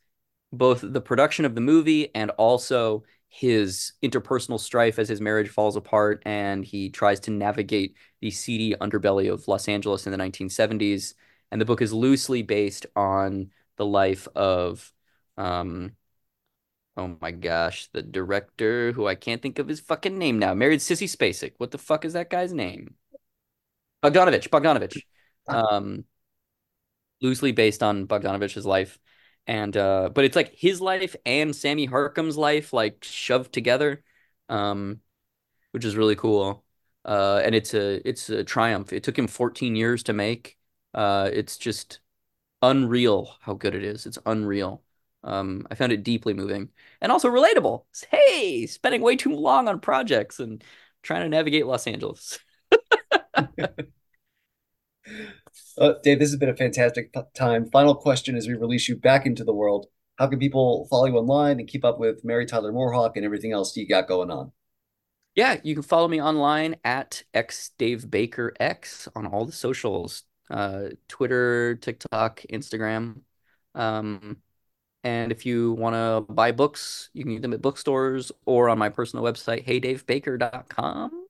[0.54, 3.04] both the production of the movie and also
[3.36, 8.76] his interpersonal strife as his marriage falls apart and he tries to navigate the seedy
[8.76, 11.16] underbelly of Los Angeles in the 1970s.
[11.50, 14.94] And the book is loosely based on the life of,
[15.36, 15.94] um,
[16.96, 20.82] oh my gosh, the director who I can't think of his fucking name now, married
[20.82, 21.54] Sissy Spacek.
[21.58, 22.94] What the fuck is that guy's name?
[24.04, 25.02] Bogdanovich, Bogdanovich.
[25.46, 26.06] Um,
[27.22, 28.98] loosely based on Bogdanovich's life
[29.48, 34.04] and uh but it's like his life and Sammy Harkham's life like shoved together
[34.50, 35.02] um
[35.72, 36.64] which is really cool.
[37.06, 38.94] Uh and it's a it's a triumph.
[38.94, 40.58] It took him 14 years to make.
[40.94, 42.00] Uh it's just
[42.62, 44.06] unreal how good it is.
[44.06, 44.84] It's unreal.
[45.24, 46.70] Um I found it deeply moving
[47.02, 47.86] and also relatable.
[48.12, 50.64] Hey spending way too long on projects and
[51.04, 52.40] trying to navigate Los Angeles
[55.78, 57.70] Uh, Dave, this has been a fantastic time.
[57.72, 59.88] Final question as we release you back into the world.
[60.18, 63.52] How can people follow you online and keep up with Mary Tyler MooreHawk and everything
[63.52, 64.52] else you got going on?
[65.36, 72.42] Yeah, you can follow me online at xdavebakerx on all the socials, uh, Twitter, TikTok,
[72.52, 73.22] Instagram.
[73.74, 74.38] Um,
[75.04, 78.78] and if you want to buy books, you can get them at bookstores or on
[78.78, 81.26] my personal website, heydavebaker.com.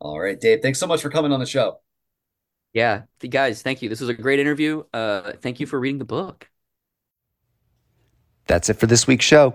[0.00, 1.78] All right, Dave, thanks so much for coming on the show.
[2.76, 3.88] Yeah, guys, thank you.
[3.88, 4.84] This was a great interview.
[4.92, 6.50] Uh, thank you for reading the book.
[8.48, 9.54] That's it for this week's show.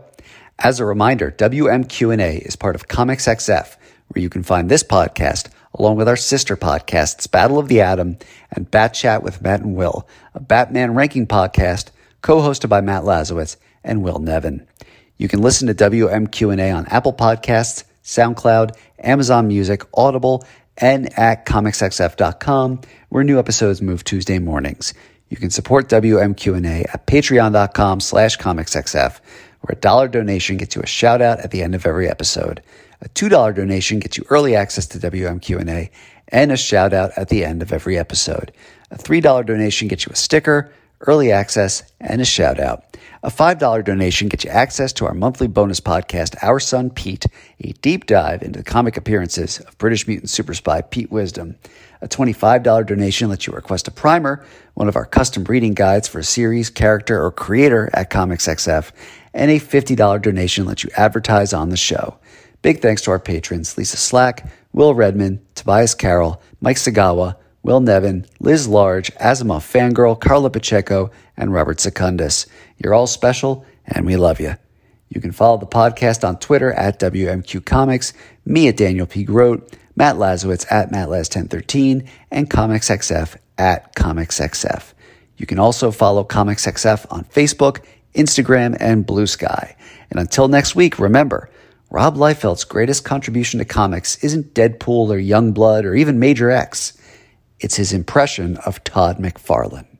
[0.57, 3.75] As a reminder, WMQ&A is part of Comics XF,
[4.07, 8.17] where you can find this podcast along with our sister podcasts Battle of the Atom
[8.49, 11.91] and Bat Chat with Matt and Will, a Batman ranking podcast
[12.23, 14.65] co-hosted by Matt Lazorwitz and Will Nevin.
[15.17, 20.43] You can listen to WMQ&A on Apple Podcasts, SoundCloud, Amazon Music, Audible,
[20.77, 24.93] and at comicsxf.com, where new episodes move Tuesday mornings.
[25.29, 29.19] You can support WMQ&A at patreon.com slash comicsxf,
[29.61, 32.61] where a dollar donation gets you a shout out at the end of every episode.
[33.01, 35.89] A $2 donation gets you early access to WMQ&A
[36.27, 38.51] and a shout out at the end of every episode.
[38.91, 42.97] A $3 donation gets you a sticker, early access, and a shout out.
[43.23, 47.27] A $5 donation gets you access to our monthly bonus podcast, Our Son Pete,
[47.59, 51.55] a deep dive into the comic appearances of British mutant super spy Pete Wisdom.
[52.01, 54.43] A $25 donation lets you request a primer,
[54.73, 58.89] one of our custom reading guides for a series, character, or creator at Comics XF,
[59.35, 62.17] and a $50 donation lets you advertise on the show.
[62.63, 68.25] Big thanks to our patrons Lisa Slack, Will Redman, Tobias Carroll, Mike Sagawa, Will Nevin,
[68.39, 72.47] Liz Large, Asimov Fangirl, Carla Pacheco, and Robert Secundus.
[72.83, 74.55] You're all special, and we love you.
[75.09, 78.13] You can follow the podcast on Twitter at WMQ Comics,
[78.45, 79.23] me at Daniel P.
[79.23, 84.93] Grote, Matt Lazorwitz at MattLaz1013, and ComicsXF at ComicsXF.
[85.37, 87.83] You can also follow ComicsXF on Facebook,
[88.15, 89.75] Instagram, and Blue Sky.
[90.09, 91.49] And until next week, remember,
[91.89, 96.97] Rob Liefeld's greatest contribution to comics isn't Deadpool or Youngblood or even Major X.
[97.59, 99.90] It's his impression of Todd McFarlane.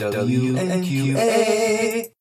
[0.00, 1.20] WMQ&A.